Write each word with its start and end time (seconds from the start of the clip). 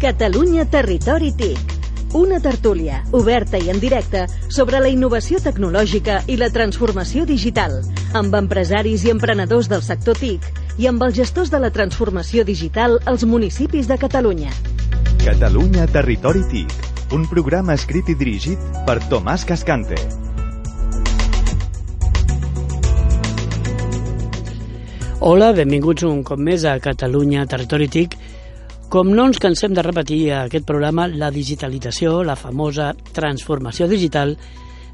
Catalunya 0.00 0.64
Territori 0.64 1.30
TIC. 1.36 1.58
Una 2.14 2.38
tertúlia, 2.40 3.02
oberta 3.12 3.58
i 3.60 3.68
en 3.68 3.76
directe, 3.82 4.22
sobre 4.48 4.80
la 4.80 4.88
innovació 4.88 5.42
tecnològica 5.44 6.22
i 6.24 6.38
la 6.40 6.48
transformació 6.48 7.26
digital, 7.28 7.82
amb 8.16 8.32
empresaris 8.38 9.04
i 9.04 9.12
emprenedors 9.12 9.68
del 9.68 9.84
sector 9.84 10.16
TIC 10.16 10.48
i 10.80 10.88
amb 10.88 11.04
els 11.04 11.18
gestors 11.20 11.52
de 11.52 11.60
la 11.60 11.68
transformació 11.68 12.46
digital 12.48 12.96
als 13.04 13.26
municipis 13.28 13.92
de 13.92 14.00
Catalunya. 14.00 14.48
Catalunya 15.20 15.84
Territori 15.92 16.48
TIC, 16.48 16.72
un 17.12 17.28
programa 17.28 17.76
escrit 17.76 18.08
i 18.08 18.16
dirigit 18.16 18.82
per 18.88 19.02
Tomàs 19.12 19.44
Cascante. 19.44 20.00
Hola, 25.20 25.52
benvinguts 25.52 26.08
un 26.08 26.24
cop 26.24 26.40
més 26.40 26.64
a 26.64 26.78
Catalunya 26.80 27.44
Territori 27.44 27.92
TIC. 27.92 28.39
Com 28.90 29.12
no 29.14 29.22
ens 29.28 29.38
cansem 29.38 29.70
de 29.70 29.84
repetir 29.86 30.32
a 30.34 30.40
aquest 30.48 30.64
programa, 30.66 31.04
la 31.06 31.28
digitalització, 31.30 32.24
la 32.26 32.34
famosa 32.34 32.88
transformació 33.14 33.86
digital, 33.86 34.32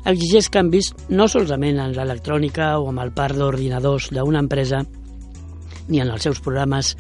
exigeix 0.05 0.51
canvis 0.53 0.91
no 1.09 1.25
solament 1.33 1.81
en 1.81 1.95
l'electrònica 1.97 2.75
o 2.77 2.91
amb 2.91 3.01
el 3.07 3.15
parc 3.17 3.41
d'ordinadors 3.41 4.11
d'una 4.13 4.43
empresa, 4.45 4.83
ni 5.89 6.03
en 6.05 6.13
els 6.13 6.29
seus 6.29 6.43
programes 6.45 6.93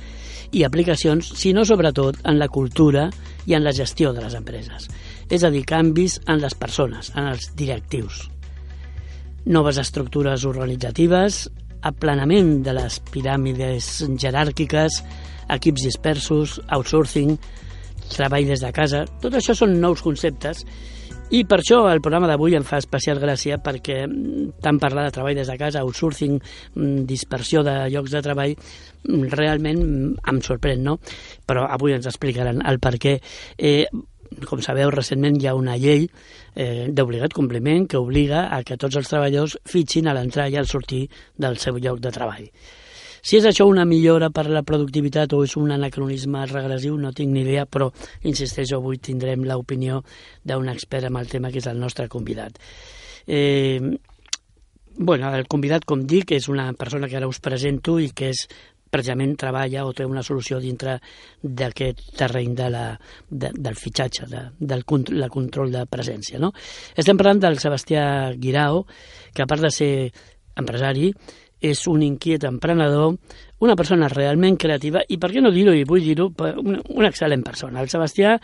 i 0.56 0.64
aplicacions, 0.64 1.28
sinó 1.36 1.66
sobretot 1.68 2.22
en 2.24 2.40
la 2.40 2.48
cultura 2.48 3.10
i 3.44 3.52
en 3.52 3.66
la 3.68 3.76
gestió 3.76 4.14
de 4.16 4.24
les 4.24 4.40
empreses. 4.40 4.88
És 5.28 5.44
a 5.44 5.52
dir, 5.52 5.66
canvis 5.68 6.22
en 6.24 6.40
les 6.40 6.56
persones, 6.56 7.12
en 7.12 7.28
els 7.28 7.50
directius. 7.60 8.24
Noves 9.44 9.84
estructures 9.84 10.48
organitzatives, 10.48 11.44
aplanament 11.84 12.62
de 12.64 12.80
les 12.80 13.02
piràmides 13.12 14.06
jeràrquiques, 14.16 15.02
equips 15.52 15.86
dispersos, 15.86 16.60
outsourcing, 16.68 17.36
treball 18.12 18.46
des 18.46 18.62
de 18.62 18.72
casa... 18.74 19.04
Tot 19.22 19.34
això 19.34 19.54
són 19.56 19.78
nous 19.80 20.02
conceptes 20.04 20.64
i 21.34 21.40
per 21.42 21.58
això 21.58 21.80
el 21.90 21.98
programa 21.98 22.28
d'avui 22.30 22.54
em 22.54 22.64
fa 22.66 22.78
especial 22.78 23.18
gràcia 23.18 23.56
perquè 23.58 24.04
mm, 24.06 24.60
tant 24.62 24.78
parlar 24.78 25.08
de 25.08 25.14
treball 25.16 25.34
des 25.34 25.48
de 25.50 25.56
casa, 25.58 25.82
outsourcing, 25.82 26.36
mm, 26.38 27.06
dispersió 27.08 27.64
de 27.66 27.74
llocs 27.90 28.14
de 28.14 28.22
treball, 28.22 28.54
mm, 28.54 29.24
realment 29.34 29.82
em 30.22 30.38
sorprèn, 30.46 30.84
no? 30.86 31.00
Però 31.46 31.66
avui 31.66 31.96
ens 31.96 32.06
explicaran 32.06 32.62
el 32.62 32.78
per 32.78 32.94
què. 33.02 33.16
Eh, 33.58 33.88
com 34.46 34.62
sabeu, 34.62 34.90
recentment 34.94 35.40
hi 35.40 35.48
ha 35.50 35.58
una 35.58 35.76
llei 35.78 36.06
eh, 36.54 36.88
d'obligat 36.94 37.34
compliment 37.34 37.88
que 37.90 37.98
obliga 37.98 38.46
a 38.54 38.62
que 38.62 38.78
tots 38.78 38.96
els 38.96 39.10
treballadors 39.10 39.58
fitxin 39.66 40.06
a 40.06 40.14
l'entrar 40.14 40.48
i 40.50 40.58
al 40.60 40.70
sortir 40.70 41.08
del 41.36 41.58
seu 41.58 41.78
lloc 41.78 41.98
de 42.00 42.14
treball. 42.14 42.46
Si 43.26 43.40
és 43.40 43.46
això 43.48 43.64
una 43.66 43.82
millora 43.88 44.28
per 44.30 44.44
la 44.46 44.62
productivitat 44.62 45.32
o 45.34 45.40
és 45.42 45.56
un 45.58 45.72
anacronisme 45.74 46.44
regressiu, 46.46 46.94
no 46.94 47.10
tinc 47.10 47.32
ni 47.34 47.42
idea, 47.42 47.64
però 47.66 47.88
insisteixo, 48.22 48.78
avui 48.78 49.00
tindrem 49.02 49.42
l'opinió 49.48 50.04
d'un 50.46 50.70
expert 50.70 51.08
amb 51.08 51.18
el 51.18 51.26
tema, 51.32 51.50
que 51.50 51.58
és 51.58 51.66
el 51.66 51.80
nostre 51.82 52.06
convidat. 52.12 52.60
Eh, 53.26 53.80
bueno, 54.94 55.32
el 55.34 55.48
convidat, 55.50 55.82
com 55.84 56.04
dic, 56.06 56.36
és 56.38 56.46
una 56.48 56.70
persona 56.78 57.08
que 57.10 57.18
ara 57.18 57.26
us 57.26 57.42
presento 57.42 57.98
i 57.98 58.12
que 58.14 58.30
és 58.30 58.44
precisament 58.94 59.34
treballa 59.34 59.82
o 59.84 59.90
té 59.92 60.06
una 60.06 60.22
solució 60.22 60.60
dintre 60.62 61.00
d'aquest 61.42 62.04
terreny 62.16 62.54
de 62.54 62.68
la, 62.70 62.84
de, 63.28 63.50
del 63.50 63.74
fitxatge, 63.74 64.28
de, 64.30 64.44
del 64.60 64.86
la 65.18 65.28
control 65.34 65.74
de 65.74 65.82
presència. 65.90 66.38
No? 66.38 66.52
Estem 66.94 67.18
parlant 67.18 67.42
del 67.42 67.58
Sebastià 67.58 68.30
Guirao, 68.38 68.84
que 69.34 69.42
a 69.42 69.50
part 69.50 69.66
de 69.66 69.72
ser 69.74 69.90
empresari, 70.56 71.10
és 71.60 71.82
un 71.88 72.02
inquiet 72.04 72.44
emprenedor, 72.44 73.16
una 73.64 73.76
persona 73.76 74.08
realment 74.12 74.58
creativa 74.60 75.02
i, 75.08 75.16
per 75.18 75.30
què 75.32 75.40
no 75.40 75.52
dir-ho, 75.54 75.72
i 75.72 75.86
vull 75.88 76.04
dir-ho, 76.04 76.28
una, 76.60 76.80
una 76.92 77.10
excel·lent 77.10 77.44
persona. 77.46 77.80
El 77.80 77.92
Sebastià, 77.92 78.36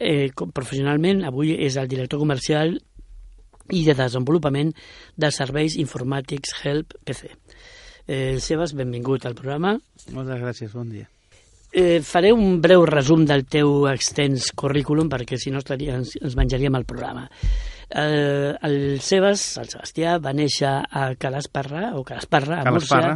eh, 0.00 0.30
professionalment, 0.32 1.24
avui 1.28 1.52
és 1.66 1.76
el 1.76 1.88
director 1.88 2.22
comercial 2.22 2.76
i 3.74 3.82
de 3.84 3.96
desenvolupament 3.98 4.72
de 5.16 5.32
serveis 5.34 5.76
informàtics 5.80 6.54
Help 6.62 6.96
PC. 7.04 7.32
Eh, 8.06 8.38
Sebas, 8.38 8.72
benvingut 8.78 9.26
al 9.26 9.34
programa. 9.34 9.74
Moltes 10.14 10.40
gràcies, 10.40 10.72
bon 10.72 10.90
dia. 10.92 11.08
Eh, 11.76 12.00
faré 12.00 12.30
un 12.32 12.60
breu 12.62 12.86
resum 12.86 13.26
del 13.26 13.44
teu 13.50 13.88
extens 13.90 14.52
currículum 14.56 15.10
perquè 15.12 15.36
si 15.36 15.50
no 15.50 15.58
estaria, 15.60 15.98
ens, 15.98 16.14
ens 16.22 16.36
menjaríem 16.38 16.78
el 16.78 16.86
programa. 16.88 17.26
Eh, 17.88 18.54
el 18.66 19.00
Sebas, 19.00 19.42
el 19.62 19.68
Sebastià, 19.70 20.16
va 20.18 20.32
néixer 20.34 20.72
a 20.90 21.04
Calasparra, 21.20 21.92
o 21.94 22.02
Calasparra, 22.04 22.60
a 22.62 22.72
Múrcia. 22.74 23.14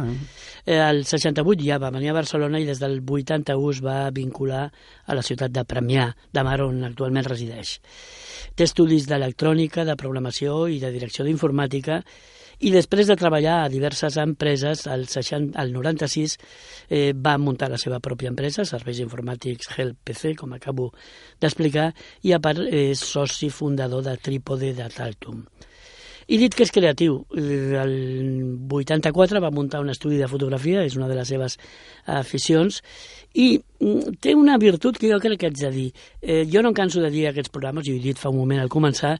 Eh, 0.65 0.77
el 0.77 1.03
68 1.05 1.65
ja 1.65 1.79
va 1.81 1.91
venir 1.91 2.11
a 2.11 2.15
Barcelona 2.15 2.61
i 2.61 2.67
des 2.69 2.79
del 2.79 3.01
81 3.01 3.71
es 3.73 3.81
va 3.83 3.97
vincular 4.15 4.69
a 4.71 5.17
la 5.17 5.23
ciutat 5.25 5.51
de 5.51 5.65
Premià, 5.67 6.07
de 6.31 6.43
Mar, 6.47 6.61
on 6.63 6.85
actualment 6.87 7.27
resideix. 7.27 7.79
Té 8.55 8.67
estudis 8.67 9.09
d'electrònica, 9.09 9.83
de 9.87 9.97
programació 9.99 10.67
i 10.71 10.79
de 10.79 10.93
direcció 10.93 11.27
d'informàtica 11.27 12.01
i 12.61 12.71
després 12.73 13.09
de 13.09 13.17
treballar 13.17 13.61
a 13.63 13.69
diverses 13.73 14.17
empreses, 14.21 14.85
al, 14.87 15.07
60, 15.09 15.57
al 15.57 15.73
96 15.73 16.37
eh, 16.89 17.13
va 17.17 17.37
muntar 17.41 17.71
la 17.71 17.79
seva 17.81 17.99
pròpia 18.03 18.29
empresa, 18.29 18.67
Serveis 18.69 19.01
Informàtics 19.01 19.71
Help 19.77 19.97
PC, 20.05 20.35
com 20.37 20.53
acabo 20.53 20.91
d'explicar, 21.41 21.89
i 22.21 22.35
a 22.37 22.41
part 22.43 22.61
és 22.69 23.01
soci 23.01 23.49
fundador 23.49 24.05
de 24.05 24.15
Trípode 24.21 24.75
de 24.77 24.89
Taltum. 24.93 25.41
I 26.31 26.37
dit 26.39 26.53
que 26.55 26.63
és 26.63 26.71
creatiu, 26.71 27.17
eh, 27.35 27.73
el 27.81 27.95
84 28.71 29.41
va 29.41 29.49
muntar 29.51 29.81
un 29.81 29.89
estudi 29.89 30.19
de 30.21 30.29
fotografia, 30.31 30.85
és 30.85 30.95
una 30.95 31.09
de 31.09 31.17
les 31.17 31.27
seves 31.27 31.57
aficions, 32.05 32.77
i 33.33 33.57
mm, 33.57 34.19
té 34.21 34.35
una 34.37 34.59
virtut 34.61 34.99
que 35.01 35.09
jo 35.11 35.19
crec 35.19 35.41
que 35.41 35.49
haig 35.49 35.57
de 35.59 35.71
dir. 35.73 35.89
Eh, 36.21 36.45
jo 36.45 36.61
no 36.61 36.71
em 36.71 36.77
canso 36.77 37.01
de 37.01 37.09
dir 37.09 37.25
aquests 37.27 37.51
programes, 37.51 37.87
i 37.87 37.95
ho 37.95 37.97
he 37.97 38.05
dit 38.05 38.21
fa 38.21 38.29
un 38.29 38.37
moment 38.37 38.61
al 38.61 38.69
començar, 38.69 39.17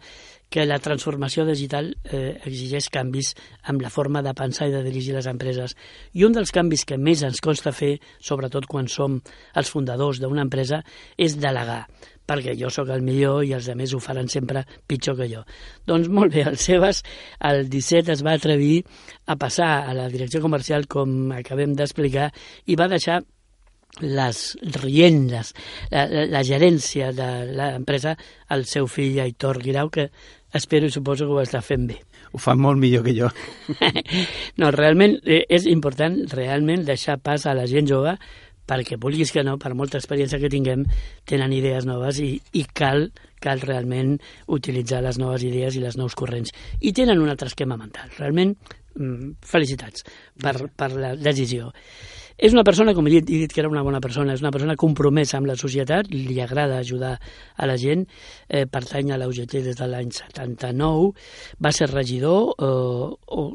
que 0.52 0.66
la 0.68 0.82
transformació 0.84 1.46
digital 1.48 1.94
eh, 2.04 2.36
exigeix 2.44 2.90
canvis 2.92 3.32
amb 3.72 3.82
la 3.82 3.90
forma 3.90 4.22
de 4.22 4.34
pensar 4.36 4.68
i 4.68 4.74
de 4.76 4.84
dirigir 4.84 5.16
les 5.16 5.30
empreses. 5.32 5.78
I 6.12 6.26
un 6.28 6.36
dels 6.36 6.52
canvis 6.52 6.84
que 6.86 7.00
més 7.00 7.24
ens 7.24 7.40
consta 7.44 7.72
fer, 7.72 7.96
sobretot 8.20 8.68
quan 8.68 8.92
som 8.92 9.22
els 9.56 9.72
fundadors 9.72 10.20
d'una 10.20 10.44
empresa, 10.44 10.84
és 11.18 11.40
delegar 11.40 11.86
perquè 12.32 12.54
jo 12.56 12.70
sóc 12.72 12.88
el 12.94 13.02
millor 13.04 13.42
i 13.44 13.52
els 13.58 13.68
altres 13.72 13.96
ho 13.96 14.00
faran 14.00 14.30
sempre 14.32 14.64
pitjor 14.88 15.18
que 15.20 15.28
jo. 15.32 15.42
Doncs 15.88 16.08
molt 16.08 16.32
bé, 16.36 16.46
el 16.48 16.58
Sebas 16.62 17.02
el 17.50 17.66
17 17.68 18.14
es 18.14 18.24
va 18.24 18.38
atrevir 18.38 18.84
a 19.28 19.36
passar 19.36 19.72
a 19.90 19.96
la 19.98 20.08
direcció 20.12 20.40
comercial, 20.44 20.88
com 20.88 21.34
acabem 21.36 21.76
d'explicar, 21.76 22.30
i 22.72 22.78
va 22.80 22.88
deixar 22.92 23.20
les 24.00 24.58
riendes, 24.80 25.52
la, 25.92 26.06
la, 26.08 26.26
la 26.32 26.44
gerència 26.48 27.12
de 27.12 27.28
l'empresa 27.52 28.16
al 28.48 28.64
seu 28.70 28.88
fill 28.88 29.20
Aitor 29.20 29.60
Guirau, 29.60 29.92
que 29.92 30.08
espero 30.54 30.88
i 30.88 30.94
suposo 30.94 31.28
que 31.28 31.36
ho 31.36 31.42
està 31.44 31.62
fent 31.66 31.88
bé. 31.90 31.98
Ho 32.32 32.40
fa 32.42 32.56
molt 32.56 32.80
millor 32.80 33.04
que 33.06 33.16
jo. 33.18 33.32
no, 34.62 34.72
realment 34.76 35.18
eh, 35.26 35.44
és 35.50 35.68
important 35.72 36.22
realment 36.32 36.86
deixar 36.88 37.20
pas 37.24 37.46
a 37.46 37.56
la 37.58 37.68
gent 37.70 37.90
jove 37.90 38.16
perquè 38.72 38.96
vulguis 39.02 39.34
que 39.34 39.44
no, 39.44 39.58
per 39.60 39.74
molta 39.76 40.00
experiència 40.00 40.40
que 40.40 40.52
tinguem, 40.52 40.86
tenen 41.28 41.52
idees 41.56 41.88
noves 41.88 42.22
i, 42.24 42.34
i 42.56 42.64
cal, 42.78 43.10
cal 43.44 43.60
realment 43.64 44.16
utilitzar 44.48 45.02
les 45.04 45.20
noves 45.20 45.44
idees 45.48 45.76
i 45.76 45.84
les 45.84 45.98
nous 46.00 46.16
corrents. 46.16 46.54
I 46.80 46.94
tenen 46.96 47.20
un 47.20 47.32
altre 47.32 47.50
esquema 47.52 47.76
mental. 47.80 48.12
Realment, 48.20 48.56
mm, 48.96 49.34
felicitats 49.44 50.06
per, 50.40 50.56
per 50.78 50.92
la 50.96 51.16
decisió. 51.20 51.72
És 52.42 52.56
una 52.56 52.66
persona, 52.66 52.96
com 52.98 53.06
he 53.06 53.14
dit, 53.14 53.30
he 53.30 53.44
dit 53.44 53.52
que 53.54 53.62
era 53.62 53.70
una 53.70 53.84
bona 53.86 54.02
persona, 54.02 54.34
és 54.34 54.42
una 54.42 54.52
persona 54.54 54.74
compromesa 54.80 55.38
amb 55.38 55.52
la 55.52 55.56
societat, 55.60 56.10
li 56.10 56.40
agrada 56.42 56.80
ajudar 56.82 57.14
a 57.56 57.68
la 57.70 57.78
gent, 57.78 58.08
eh, 58.50 58.66
pertany 58.66 59.12
a 59.14 59.20
la 59.22 59.28
UGT 59.30 59.60
des 59.62 59.78
de 59.78 59.88
l'any 59.88 60.10
79, 60.10 61.12
va 61.62 61.72
ser 61.72 61.92
regidor 61.94 62.56
eh, 62.58 63.12
o 63.38 63.52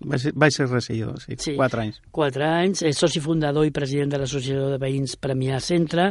va 0.00 0.16
ser, 0.16 0.32
va 0.32 0.48
ser 0.48 0.64
regidor, 0.70 1.18
sí, 1.20 1.34
sí, 1.36 1.52
quatre 1.58 1.82
anys. 1.82 1.98
Quatre 2.16 2.46
anys, 2.48 2.80
és 2.88 2.96
soci 2.96 3.20
fundador 3.20 3.66
i 3.68 3.72
president 3.76 4.14
de 4.14 4.20
l'Associació 4.22 4.70
de 4.72 4.78
Veïns 4.80 5.18
Premià 5.20 5.58
Centre, 5.60 6.06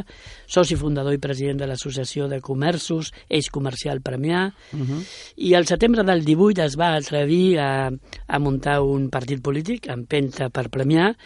soci 0.46 0.78
fundador 0.78 1.16
i 1.16 1.18
president 1.18 1.58
de 1.58 1.66
l'Associació 1.66 2.28
de 2.30 2.38
Comerços, 2.44 3.10
Eix 3.26 3.50
Comercial 3.50 3.98
Premià, 4.06 4.46
uh 4.46 4.78
-huh. 4.78 5.00
i 5.36 5.54
al 5.54 5.66
setembre 5.66 6.04
del 6.04 6.24
18 6.24 6.62
es 6.62 6.78
va 6.78 6.94
atrevir 6.94 7.58
a, 7.58 7.90
a 7.90 8.38
muntar 8.38 8.80
un 8.82 9.10
partit 9.10 9.42
polític, 9.42 9.88
Empenta 9.88 10.50
per 10.50 10.70
Premià, 10.70 11.16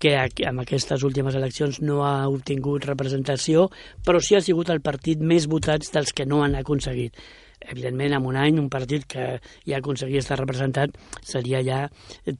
que 0.00 0.16
amb 0.48 0.62
aquestes 0.62 1.04
últimes 1.04 1.36
eleccions 1.36 1.80
no 1.84 2.00
ha 2.08 2.24
obtingut 2.32 2.88
representació, 2.88 3.68
però 4.06 4.20
sí 4.24 4.36
ha 4.36 4.42
sigut 4.44 4.72
el 4.72 4.80
partit 4.80 5.20
més 5.20 5.46
votats 5.50 5.92
dels 5.92 6.14
que 6.16 6.26
no 6.26 6.42
han 6.44 6.56
aconseguit. 6.58 7.16
Evidentment, 7.60 8.14
en 8.16 8.26
un 8.26 8.38
any, 8.40 8.58
un 8.58 8.70
partit 8.72 9.04
que 9.04 9.24
ja 9.68 9.78
aconseguia 9.78 10.22
estar 10.24 10.38
representat 10.40 10.96
seria 11.20 11.60
ja 11.62 11.82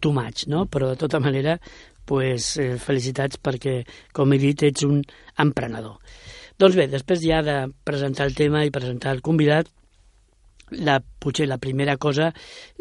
too 0.01 0.15
much, 0.17 0.47
no? 0.49 0.65
Però, 0.73 0.89
de 0.89 0.97
tota 0.97 1.21
manera, 1.21 1.59
pues, 2.09 2.57
eh, 2.57 2.79
felicitats 2.81 3.37
perquè, 3.37 3.83
com 4.17 4.33
he 4.33 4.39
dit, 4.41 4.65
ets 4.65 4.87
un 4.89 5.03
emprenedor. 5.45 6.01
Doncs 6.61 6.77
bé, 6.77 6.89
després 6.89 7.21
ja 7.21 7.43
de 7.45 7.59
presentar 7.85 8.27
el 8.27 8.35
tema 8.35 8.65
i 8.65 8.73
presentar 8.73 9.13
el 9.15 9.21
convidat, 9.25 9.69
la, 10.79 11.01
potser 11.01 11.49
la 11.49 11.59
primera 11.59 11.97
cosa 11.97 12.31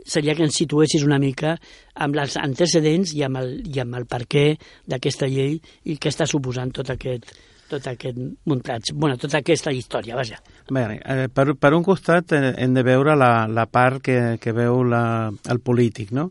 seria 0.06 0.36
que 0.36 0.46
ens 0.46 0.58
situessis 0.62 1.04
una 1.06 1.20
mica 1.20 1.56
amb 1.96 2.18
els 2.22 2.38
antecedents 2.40 3.14
i 3.18 3.24
amb 3.26 3.42
el, 3.42 3.54
i 3.68 3.82
amb 3.84 3.98
el 4.00 4.08
per 4.10 4.26
què 4.30 4.46
d'aquesta 4.90 5.30
llei 5.30 5.58
i 5.86 5.98
què 5.98 6.12
està 6.12 6.28
suposant 6.30 6.72
tot 6.76 6.92
aquest, 6.94 7.34
tot 7.70 7.88
aquest 7.88 8.18
muntatge, 8.50 8.94
bueno, 8.96 9.18
tota 9.22 9.40
aquesta 9.40 9.72
història, 9.72 10.18
vaja. 10.18 10.40
Bé, 10.70 10.86
eh, 11.00 11.28
per, 11.34 11.54
per 11.56 11.74
un 11.78 11.86
costat 11.86 12.34
eh, 12.34 12.54
hem 12.58 12.74
de 12.76 12.84
veure 12.86 13.16
la, 13.18 13.48
la 13.48 13.68
part 13.70 14.02
que, 14.04 14.20
que 14.42 14.54
veu 14.56 14.84
la, 14.88 15.04
el 15.50 15.62
polític, 15.62 16.14
no? 16.16 16.30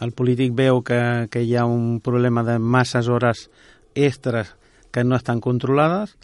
El 0.00 0.12
polític 0.12 0.52
veu 0.52 0.82
que, 0.84 1.00
que 1.32 1.42
hi 1.42 1.56
ha 1.56 1.64
un 1.66 2.00
problema 2.04 2.44
de 2.44 2.58
masses 2.60 3.08
hores 3.08 3.46
extres 3.96 4.52
que 4.92 5.04
no 5.04 5.16
estan 5.16 5.40
controlades. 5.40 6.16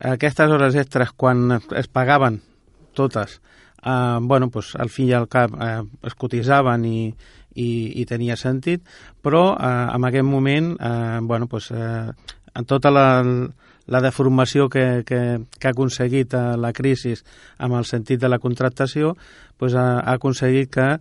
Aquestes 0.00 0.50
hores 0.50 0.74
extres, 0.80 1.12
quan 1.12 1.60
es 1.76 1.88
pagaven 1.92 2.40
totes, 2.96 3.38
eh, 3.84 4.18
bueno, 4.20 4.50
pues, 4.50 4.74
al 4.76 4.90
fi 4.90 5.08
i 5.10 5.14
al 5.16 5.28
cap 5.28 5.54
eh, 5.60 5.82
es 6.06 6.14
cotitzaven 6.14 6.84
i, 6.84 7.00
i, 7.54 7.70
i 8.00 8.06
tenia 8.06 8.36
sentit, 8.36 8.84
però 9.22 9.54
eh, 9.56 9.86
en 9.94 10.06
aquest 10.08 10.26
moment, 10.26 10.74
eh, 10.80 11.18
bueno, 11.22 11.46
pues, 11.46 11.70
eh, 11.70 12.10
en 12.54 12.66
tota 12.66 12.90
la, 12.90 13.22
la 13.86 14.00
deformació 14.00 14.68
que, 14.68 15.02
que, 15.06 15.40
que 15.58 15.68
ha 15.68 15.74
aconseguit 15.74 16.34
eh, 16.34 16.44
la 16.58 16.72
crisi 16.72 17.14
amb 17.58 17.78
el 17.78 17.88
sentit 17.88 18.20
de 18.20 18.30
la 18.30 18.38
contractació, 18.38 19.16
pues, 19.58 19.74
ha, 19.74 20.00
ha 20.00 20.14
aconseguit 20.18 20.70
que 20.70 20.94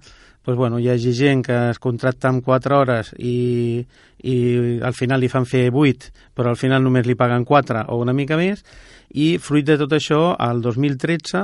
pues, 0.49 0.57
bueno, 0.57 0.79
hi 0.79 0.87
hagi 0.89 1.11
gent 1.13 1.43
que 1.45 1.55
es 1.69 1.77
contracta 1.77 2.29
en 2.33 2.39
4 2.41 2.77
hores 2.79 3.11
i, 3.19 3.85
i 4.25 4.79
al 4.81 4.95
final 4.97 5.21
li 5.21 5.29
fan 5.29 5.45
fer 5.45 5.67
8, 5.69 6.09
però 6.33 6.49
al 6.49 6.57
final 6.57 6.81
només 6.81 7.05
li 7.05 7.13
paguen 7.13 7.45
4 7.45 7.83
o 7.93 7.99
una 8.01 8.15
mica 8.17 8.33
més, 8.39 8.63
i 9.13 9.37
fruit 9.37 9.67
de 9.67 9.77
tot 9.77 9.93
això, 9.93 10.33
el 10.41 10.63
2013 10.65 11.43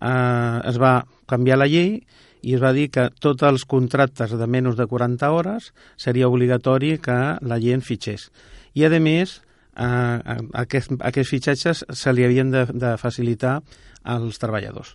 eh, 0.00 0.60
es 0.68 0.78
va 0.82 1.06
canviar 1.26 1.58
la 1.58 1.68
llei 1.70 2.00
i 2.46 2.54
es 2.54 2.62
va 2.62 2.72
dir 2.76 2.90
que 2.94 3.08
tots 3.20 3.42
els 3.46 3.64
contractes 3.66 4.36
de 4.38 4.46
menys 4.46 4.76
de 4.78 4.86
40 4.86 5.30
hores 5.32 5.72
seria 5.96 6.28
obligatori 6.28 6.96
que 7.02 7.16
la 7.40 7.58
gent 7.62 7.82
fitxés. 7.82 8.30
I, 8.74 8.84
a 8.86 9.00
més, 9.00 9.40
eh, 9.76 10.38
aquest, 10.54 10.94
aquests 11.00 11.32
fitxatges 11.32 11.84
se 11.90 12.12
li 12.12 12.24
havien 12.24 12.52
de, 12.52 12.66
de 12.70 12.94
facilitar 13.00 13.60
als 14.04 14.38
treballadors. 14.38 14.94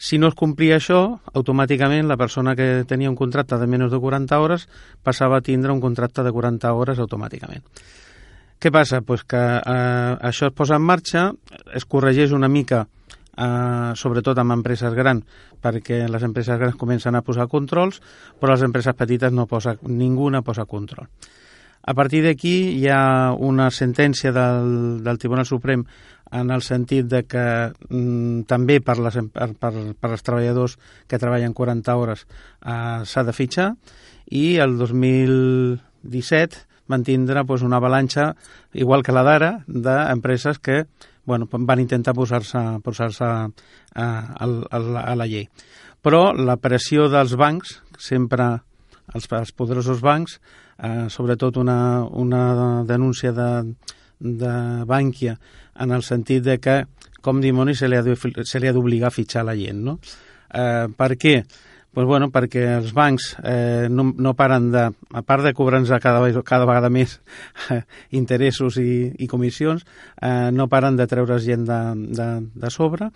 Si 0.00 0.16
no 0.16 0.30
es 0.30 0.34
complia 0.34 0.78
això, 0.80 1.20
automàticament 1.36 2.08
la 2.08 2.16
persona 2.16 2.54
que 2.56 2.86
tenia 2.88 3.10
un 3.10 3.18
contracte 3.18 3.58
de 3.60 3.66
menys 3.68 3.90
de 3.92 3.98
40 4.00 4.38
hores 4.40 4.64
passava 5.04 5.36
a 5.38 5.44
tindre 5.44 5.74
un 5.74 5.82
contracte 5.84 6.24
de 6.24 6.32
40 6.32 6.72
hores 6.72 7.02
automàticament. 7.04 7.66
Què 8.60 8.72
passa? 8.72 9.02
Pues 9.04 9.26
que 9.28 9.40
eh, 9.40 10.14
això 10.28 10.48
es 10.48 10.56
posa 10.56 10.80
en 10.80 10.86
marxa, 10.88 11.26
es 11.76 11.84
corregeix 11.84 12.32
una 12.36 12.48
mica 12.48 12.86
eh, 13.36 13.92
sobretot 13.96 14.38
amb 14.38 14.56
empreses 14.58 14.94
grans, 14.94 15.26
perquè 15.60 16.02
les 16.08 16.24
empreses 16.26 16.58
grans 16.58 16.78
comencen 16.80 17.16
a 17.16 17.24
posar 17.26 17.48
controls, 17.48 18.00
però 18.40 18.54
les 18.54 18.64
empreses 18.66 18.96
petites 18.96 19.32
no 19.32 19.46
posa, 19.46 19.76
ningú 19.86 20.30
no 20.30 20.42
posa 20.42 20.66
control. 20.66 21.08
A 21.80 21.94
partir 21.96 22.20
d'aquí 22.22 22.76
hi 22.76 22.88
ha 22.92 23.32
una 23.32 23.70
sentència 23.72 24.34
del, 24.36 25.00
del 25.04 25.18
Tribunal 25.18 25.46
Suprem 25.48 25.86
en 26.30 26.50
el 26.54 26.62
sentit 26.62 27.08
de 27.10 27.24
que 27.26 27.44
mm, 27.72 28.44
també 28.50 28.78
per, 28.84 28.98
les, 29.02 29.16
per, 29.32 29.48
per, 29.58 29.72
per 29.98 30.10
als 30.12 30.22
treballadors 30.26 30.76
que 31.08 31.18
treballen 31.18 31.56
40 31.56 31.96
hores 31.96 32.26
eh, 32.26 33.02
s'ha 33.02 33.24
de 33.26 33.34
fitxar 33.34 33.72
i 34.30 34.60
el 34.62 34.76
2017 34.78 36.68
van 36.90 37.04
tindre 37.06 37.44
pues, 37.46 37.62
una 37.62 37.78
avalanxa, 37.78 38.34
igual 38.72 39.04
que 39.06 39.14
la 39.14 39.22
d'ara, 39.22 39.50
d'empreses 39.66 40.58
que 40.58 40.84
bueno, 41.24 41.48
van 41.50 41.80
intentar 41.80 42.14
posar-se 42.14 42.58
posar, 42.82 43.12
-se, 43.12 43.24
eh, 43.24 44.00
a, 44.00 44.44
a, 44.44 44.78
a 44.78 45.14
la 45.16 45.26
llei. 45.26 45.48
Però 46.02 46.32
la 46.32 46.56
pressió 46.56 47.08
dels 47.08 47.36
bancs, 47.36 47.82
sempre 47.98 48.62
els, 49.14 49.26
els 49.30 49.52
poderosos 49.52 50.00
bancs, 50.00 50.40
eh, 50.78 51.06
sobretot 51.08 51.56
una, 51.56 52.04
una 52.04 52.84
denúncia 52.84 53.32
de, 53.32 53.74
de 54.18 54.84
Bànquia 54.86 55.36
en 55.80 55.92
el 55.92 56.02
sentit 56.02 56.44
de 56.44 56.58
que 56.58 56.84
com 57.20 57.40
dimoni 57.40 57.74
se 57.76 57.88
li 57.88 57.96
ha 57.96 58.72
d'obligar 58.72 59.08
a 59.08 59.14
fitxar 59.14 59.44
la 59.44 59.56
gent, 59.56 59.82
no? 59.84 59.98
Eh, 60.50 60.88
per 60.96 61.14
què? 61.20 61.42
Pues 61.90 62.06
bueno, 62.06 62.28
perquè 62.30 62.62
els 62.76 62.92
bancs 62.94 63.32
eh, 63.42 63.88
no, 63.90 64.04
no 64.14 64.34
paren 64.38 64.68
de, 64.70 64.84
a 64.94 65.22
part 65.26 65.42
de 65.42 65.50
cobrar-nos 65.58 65.90
cada, 65.98 66.22
cada 66.46 66.68
vegada 66.68 66.90
més 66.92 67.16
eh, 67.74 67.82
interessos 68.14 68.78
i, 68.78 69.10
i 69.18 69.26
comissions, 69.26 69.82
eh, 70.22 70.50
no 70.54 70.68
paren 70.70 70.94
de 71.00 71.08
treure's 71.10 71.42
gent 71.48 71.66
de, 71.66 71.80
de, 72.14 72.28
de 72.62 72.70
sobre, 72.70 73.10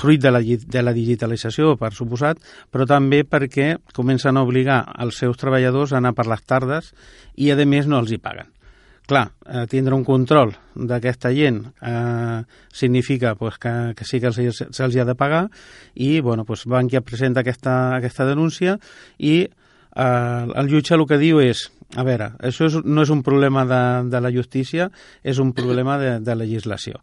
fruit 0.00 0.22
de 0.22 0.32
la, 0.32 0.40
de 0.40 0.82
la 0.82 0.94
digitalització, 0.96 1.74
per 1.76 1.92
suposat, 1.92 2.40
però 2.72 2.86
també 2.88 3.20
perquè 3.28 3.74
comencen 3.92 4.38
a 4.38 4.46
obligar 4.48 4.80
els 5.04 5.20
seus 5.20 5.36
treballadors 5.36 5.92
a 5.92 6.00
anar 6.00 6.14
per 6.16 6.24
les 6.30 6.46
tardes 6.48 6.94
i, 7.36 7.50
a 7.52 7.58
més, 7.66 7.84
no 7.84 8.00
els 8.00 8.16
hi 8.16 8.20
paguen. 8.22 8.48
Clar, 9.10 9.32
eh, 9.42 9.64
tindre 9.66 9.96
un 9.96 10.04
control 10.06 10.52
d'aquesta 10.78 11.32
gent 11.34 11.64
eh, 11.82 12.42
significa 12.70 13.34
pues, 13.34 13.56
que, 13.58 13.72
que 13.98 14.04
sí 14.06 14.20
que 14.22 14.30
se'ls 14.30 14.60
se 14.70 14.86
ha 14.86 15.04
de 15.08 15.16
pagar 15.18 15.48
i 15.94 16.20
bueno, 16.20 16.44
pues, 16.44 16.62
Bankia 16.64 17.00
presenta 17.02 17.42
aquesta, 17.42 17.96
aquesta 17.96 18.28
denúncia 18.28 18.76
i 19.18 19.34
eh, 19.42 20.44
el 20.62 20.70
jutge 20.70 20.94
el 20.94 21.08
que 21.10 21.18
diu 21.18 21.42
és 21.42 21.64
a 21.98 22.06
veure, 22.06 22.30
això 22.38 22.70
és, 22.70 22.78
no 22.86 23.02
és 23.02 23.10
un 23.10 23.24
problema 23.26 23.66
de, 23.66 23.82
de 24.14 24.22
la 24.22 24.30
justícia, 24.30 24.92
és 25.26 25.42
un 25.42 25.50
problema 25.58 25.98
de, 25.98 26.20
de 26.22 26.38
legislació 26.38 27.02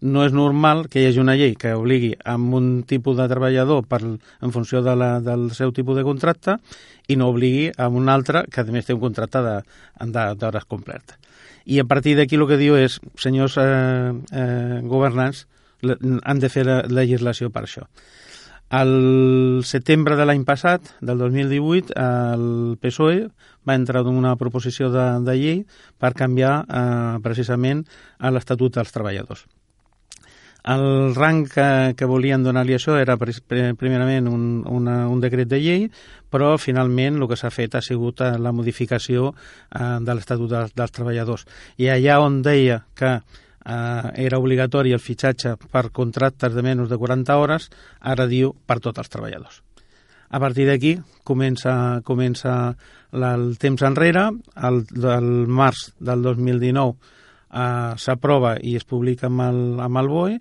no 0.00 0.22
és 0.22 0.30
normal 0.30 0.86
que 0.86 1.02
hi 1.02 1.08
hagi 1.08 1.18
una 1.18 1.34
llei 1.34 1.56
que 1.58 1.72
obligui 1.74 2.12
amb 2.22 2.54
un 2.54 2.68
tipus 2.86 3.16
de 3.18 3.26
treballador 3.30 3.82
per, 3.90 3.98
en 4.06 4.52
funció 4.54 4.82
de 4.86 4.94
la, 4.94 5.16
del 5.18 5.48
seu 5.58 5.72
tipus 5.74 5.98
de 5.98 6.06
contracte 6.06 6.54
i 7.08 7.16
no 7.18 7.32
obligui 7.32 7.72
a 7.74 7.88
un 7.90 8.06
altre 8.12 8.44
que 8.46 8.62
a 8.62 8.70
més 8.70 8.86
té 8.86 8.94
un 8.94 9.02
contracte 9.02 9.42
d'hores 9.42 10.70
completes. 10.70 11.18
I 11.68 11.82
a 11.82 11.84
partir 11.84 12.16
d'aquí 12.16 12.38
el 12.38 12.46
que 12.48 12.56
diu 12.60 12.78
és, 12.80 12.96
senyors 13.20 13.58
eh, 13.60 13.64
eh, 14.32 14.78
governants, 14.88 15.44
han 15.84 16.40
de 16.40 16.48
fer 16.50 16.64
la 16.66 16.78
legislació 16.88 17.52
per 17.54 17.66
això. 17.66 17.84
Al 18.74 18.90
setembre 19.64 20.16
de 20.16 20.26
l'any 20.28 20.42
passat, 20.48 20.90
del 21.00 21.20
2018, 21.20 21.92
el 21.92 22.48
PSOE 22.80 23.28
va 23.68 23.76
entrar 23.76 24.02
una 24.08 24.34
proposició 24.40 24.90
de, 24.92 25.06
de 25.24 25.36
llei 25.36 25.62
per 26.00 26.16
canviar 26.16 26.56
eh, 26.64 27.20
precisament 27.24 27.84
l'Estatut 28.20 28.80
dels 28.80 28.92
Treballadors. 28.92 29.46
El 30.68 31.14
rang 31.16 31.46
que, 31.48 31.94
que 31.96 32.06
volien 32.08 32.42
donar-li 32.44 32.74
això 32.76 32.98
era 33.00 33.16
primerament 33.16 34.26
un, 34.28 34.42
una, 34.68 34.96
un 35.08 35.22
decret 35.22 35.48
de 35.48 35.60
llei, 35.62 35.86
però 36.28 36.56
finalment 36.60 37.16
el 37.16 37.28
que 37.30 37.38
s'ha 37.40 37.48
fet 37.54 37.78
ha 37.78 37.82
sigut 37.84 38.20
eh, 38.20 38.34
la 38.36 38.52
modificació 38.52 39.30
eh, 39.32 39.96
de 40.04 40.16
l'Estatut 40.16 40.50
dels, 40.52 40.74
dels 40.76 40.92
Treballadors. 40.92 41.46
I 41.80 41.88
allà 41.94 42.18
on 42.20 42.42
deia 42.44 42.82
que 42.98 43.14
eh, 43.16 44.26
era 44.26 44.42
obligatori 44.42 44.92
el 44.92 45.00
fitxatge 45.00 45.56
per 45.72 45.88
contractes 45.94 46.52
de 46.52 46.64
menys 46.66 46.92
de 46.92 47.00
40 47.00 47.40
hores, 47.40 47.70
ara 48.00 48.28
diu 48.28 48.52
per 48.66 48.80
tots 48.84 49.00
els 49.00 49.12
treballadors. 49.12 49.62
A 50.28 50.40
partir 50.40 50.66
d'aquí 50.68 50.98
comença, 51.24 52.02
comença 52.04 52.74
el 53.16 53.54
temps 53.56 53.84
enrere, 53.88 54.28
el, 54.68 54.82
el 55.16 55.30
març 55.48 55.94
del 55.96 56.28
2019 56.28 57.16
eh, 57.50 57.92
s'aprova 57.96 58.56
i 58.62 58.76
es 58.78 58.84
publica 58.88 59.28
amb 59.28 59.44
el, 59.48 59.60
amb 59.84 60.02
el 60.02 60.08
BOE 60.08 60.38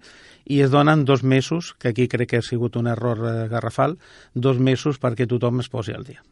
i 0.48 0.62
es 0.64 0.72
donen 0.72 1.06
dos 1.06 1.24
mesos, 1.24 1.74
que 1.80 1.92
aquí 1.92 2.08
crec 2.08 2.30
que 2.32 2.42
ha 2.42 2.46
sigut 2.46 2.78
un 2.80 2.88
error 2.88 3.24
eh, 3.28 3.36
garrafal, 3.52 3.98
dos 4.34 4.60
mesos 4.60 5.00
perquè 5.00 5.28
tothom 5.28 5.64
es 5.64 5.70
posi 5.70 5.96
al 5.96 6.08
dia. 6.08 6.24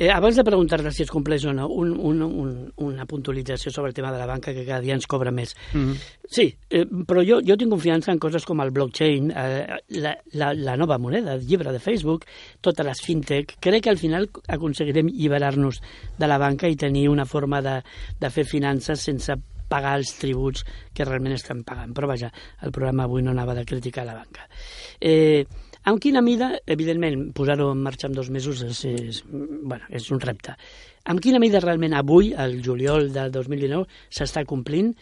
Eh, 0.00 0.08
abans 0.08 0.32
de 0.32 0.42
preguntar-te 0.42 0.88
si 0.96 1.02
es 1.04 1.10
compleix 1.12 1.42
o 1.44 1.52
no, 1.52 1.66
un, 1.68 1.90
un, 1.92 2.22
un, 2.24 2.52
una 2.80 3.04
puntualització 3.04 3.68
sobre 3.68 3.90
el 3.90 3.94
tema 3.98 4.08
de 4.10 4.16
la 4.16 4.24
banca 4.24 4.54
que 4.56 4.62
cada 4.64 4.80
dia 4.80 4.94
ens 4.96 5.04
cobra 5.06 5.28
més. 5.30 5.52
Mm 5.74 5.90
-hmm. 5.90 5.96
Sí, 6.24 6.56
eh, 6.70 6.86
però 6.86 7.20
jo, 7.20 7.42
jo 7.44 7.56
tinc 7.56 7.70
confiança 7.70 8.10
en 8.10 8.18
coses 8.18 8.46
com 8.46 8.62
el 8.62 8.70
blockchain, 8.70 9.30
eh, 9.30 9.66
la, 9.88 10.16
la, 10.32 10.54
la 10.54 10.76
nova 10.78 10.96
moneda, 10.96 11.34
el 11.34 11.46
llibre 11.46 11.70
de 11.70 11.78
Facebook, 11.78 12.24
totes 12.62 12.86
les 12.86 13.02
fintech. 13.02 13.56
Crec 13.60 13.82
que 13.82 13.90
al 13.90 13.98
final 13.98 14.30
aconseguirem 14.48 15.08
alliberar-nos 15.08 15.82
de 16.18 16.26
la 16.26 16.38
banca 16.38 16.66
i 16.66 16.76
tenir 16.76 17.10
una 17.10 17.26
forma 17.26 17.60
de, 17.60 17.82
de 18.18 18.30
fer 18.30 18.46
finances 18.46 19.00
sense 19.00 19.36
pagar 19.68 19.98
els 19.98 20.16
tributs 20.18 20.64
que 20.94 21.04
realment 21.04 21.34
estan 21.34 21.62
pagant. 21.62 21.92
Però 21.92 22.06
vaja, 22.06 22.32
el 22.62 22.72
programa 22.72 23.04
avui 23.04 23.22
no 23.22 23.32
anava 23.32 23.54
de 23.54 23.66
criticar 23.66 24.06
la 24.06 24.14
banca. 24.14 24.48
Eh, 24.98 25.44
amb 25.84 26.02
quina 26.02 26.22
mida, 26.24 26.52
evidentment, 26.66 27.30
posar-ho 27.36 27.70
en 27.72 27.80
marxa 27.84 28.08
en 28.10 28.18
dos 28.18 28.30
mesos 28.30 28.62
és, 28.66 28.84
és, 28.90 29.22
bueno, 29.30 29.84
és 29.88 30.10
un 30.10 30.20
repte. 30.20 30.56
Amb 31.08 31.22
quina 31.24 31.40
mida 31.40 31.62
realment 31.62 31.96
avui, 31.96 32.34
el 32.36 32.60
juliol 32.64 33.10
del 33.14 33.32
2019, 33.32 33.88
s'està 34.10 34.44
complint? 34.48 34.94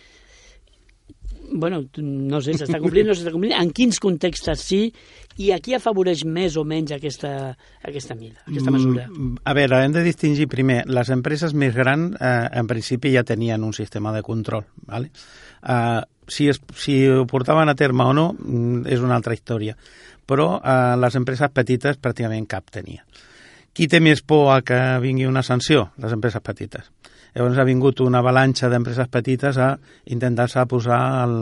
bueno, 1.51 1.83
no 1.97 2.41
sé, 2.41 2.55
s'està 2.59 2.79
complint, 2.81 3.07
no 3.09 3.15
s'està 3.17 3.33
complint, 3.33 3.55
en 3.57 3.71
quins 3.75 3.99
contextes 4.03 4.63
sí, 4.65 4.81
i 5.41 5.51
a 5.55 5.59
qui 5.63 5.75
afavoreix 5.77 6.25
més 6.29 6.59
o 6.61 6.65
menys 6.69 6.93
aquesta, 6.97 7.31
aquesta 7.85 8.17
mida, 8.19 8.43
aquesta 8.47 8.75
mesura? 8.75 9.07
Mm, 9.09 9.41
a 9.45 9.55
veure, 9.57 9.81
hem 9.85 9.95
de 9.97 10.05
distingir 10.07 10.49
primer, 10.51 10.83
les 10.91 11.13
empreses 11.15 11.55
més 11.55 11.75
grans 11.77 12.17
eh, 12.21 12.35
en 12.61 12.69
principi 12.71 13.15
ja 13.15 13.25
tenien 13.27 13.65
un 13.65 13.75
sistema 13.77 14.13
de 14.15 14.23
control, 14.27 14.67
¿vale? 14.87 15.11
Eh, 15.63 16.03
si, 16.29 16.49
es, 16.53 16.61
si 16.77 17.01
ho 17.09 17.25
portaven 17.27 17.73
a 17.73 17.77
terme 17.79 18.05
o 18.05 18.13
no 18.17 18.31
mm, 18.35 18.85
és 18.93 19.05
una 19.05 19.17
altra 19.17 19.37
història 19.37 19.79
però 20.29 20.59
eh, 20.61 20.95
les 21.01 21.17
empreses 21.17 21.51
petites 21.55 21.99
pràcticament 22.03 22.47
cap 22.51 22.69
tenia. 22.75 23.05
Qui 23.73 23.87
té 23.89 24.01
més 24.03 24.21
por 24.27 24.53
a 24.53 24.61
que 24.67 24.77
vingui 25.01 25.29
una 25.29 25.45
sanció? 25.47 25.89
Les 26.03 26.13
empreses 26.13 26.43
petites. 26.45 26.89
Llavors 27.35 27.59
ha 27.61 27.67
vingut 27.69 28.01
una 28.03 28.21
avalanxa 28.23 28.71
d'empreses 28.73 29.09
petites 29.13 29.59
a 29.63 29.75
intentar-se 30.11 30.65
posar 30.67 30.99
al, 31.23 31.37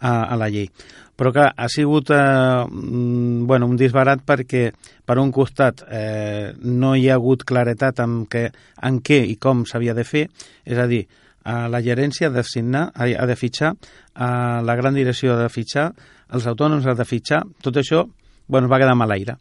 a, 0.00 0.12
a 0.32 0.38
la 0.40 0.48
llei. 0.48 0.70
Però 1.14 1.30
que 1.30 1.44
ha 1.46 1.68
sigut 1.70 2.10
eh, 2.10 2.64
bueno, 2.70 3.68
un 3.70 3.76
disbarat 3.78 4.24
perquè, 4.26 4.64
per 5.06 5.18
un 5.22 5.30
costat, 5.34 5.84
eh, 5.86 6.54
no 6.64 6.94
hi 6.96 7.06
ha 7.08 7.18
hagut 7.20 7.44
claretat 7.46 8.00
en, 8.02 8.24
que, 8.26 8.48
en 8.82 8.98
què 9.04 9.20
i 9.30 9.36
com 9.36 9.62
s'havia 9.68 9.94
de 9.94 10.06
fer, 10.08 10.26
és 10.64 10.80
a 10.80 10.88
dir, 10.90 11.04
a 11.44 11.68
la 11.68 11.82
gerència 11.84 12.30
ha 12.30 12.34
de 12.34 12.42
signar, 12.48 12.88
ha 12.96 13.28
de 13.28 13.36
fitxar, 13.36 13.74
a 14.16 14.28
la 14.64 14.76
gran 14.80 14.96
direcció 14.96 15.34
ha 15.34 15.42
de 15.42 15.52
fitxar, 15.52 15.90
els 16.34 16.46
autònoms 16.50 16.88
ha 16.88 16.96
de 16.96 17.06
fitxar, 17.06 17.44
tot 17.62 17.76
això 17.78 18.06
bueno, 18.46 18.68
va 18.68 18.78
quedar 18.78 18.94
mal 18.94 19.12
aire. 19.12 19.38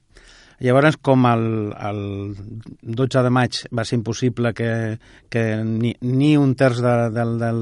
Llavors, 0.64 0.96
com 1.02 1.26
el, 1.28 1.74
el 1.76 2.00
12 2.84 3.24
de 3.26 3.32
maig 3.34 3.58
va 3.76 3.84
ser 3.84 3.98
impossible 4.00 4.54
que, 4.56 4.70
que 5.30 5.44
ni, 5.66 5.96
ni 6.00 6.38
un 6.38 6.54
terç 6.56 6.80
de, 6.84 6.94
de, 7.12 7.26
del, 7.42 7.62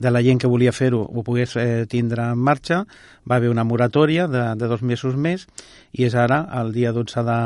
de 0.00 0.10
la 0.14 0.22
gent 0.24 0.40
que 0.40 0.48
volia 0.48 0.72
fer-ho 0.72 1.02
ho 1.04 1.24
pogués 1.26 1.56
eh, 1.60 1.84
tindre 1.90 2.30
en 2.32 2.40
marxa, 2.40 2.84
va 3.28 3.36
haver 3.36 3.50
una 3.52 3.66
moratòria 3.68 4.28
de, 4.30 4.46
de 4.56 4.70
dos 4.70 4.80
mesos 4.80 5.18
més 5.20 5.46
i 5.92 6.06
és 6.08 6.16
ara, 6.16 6.46
el 6.62 6.72
dia 6.72 6.94
12 6.96 7.26
de, 7.28 7.40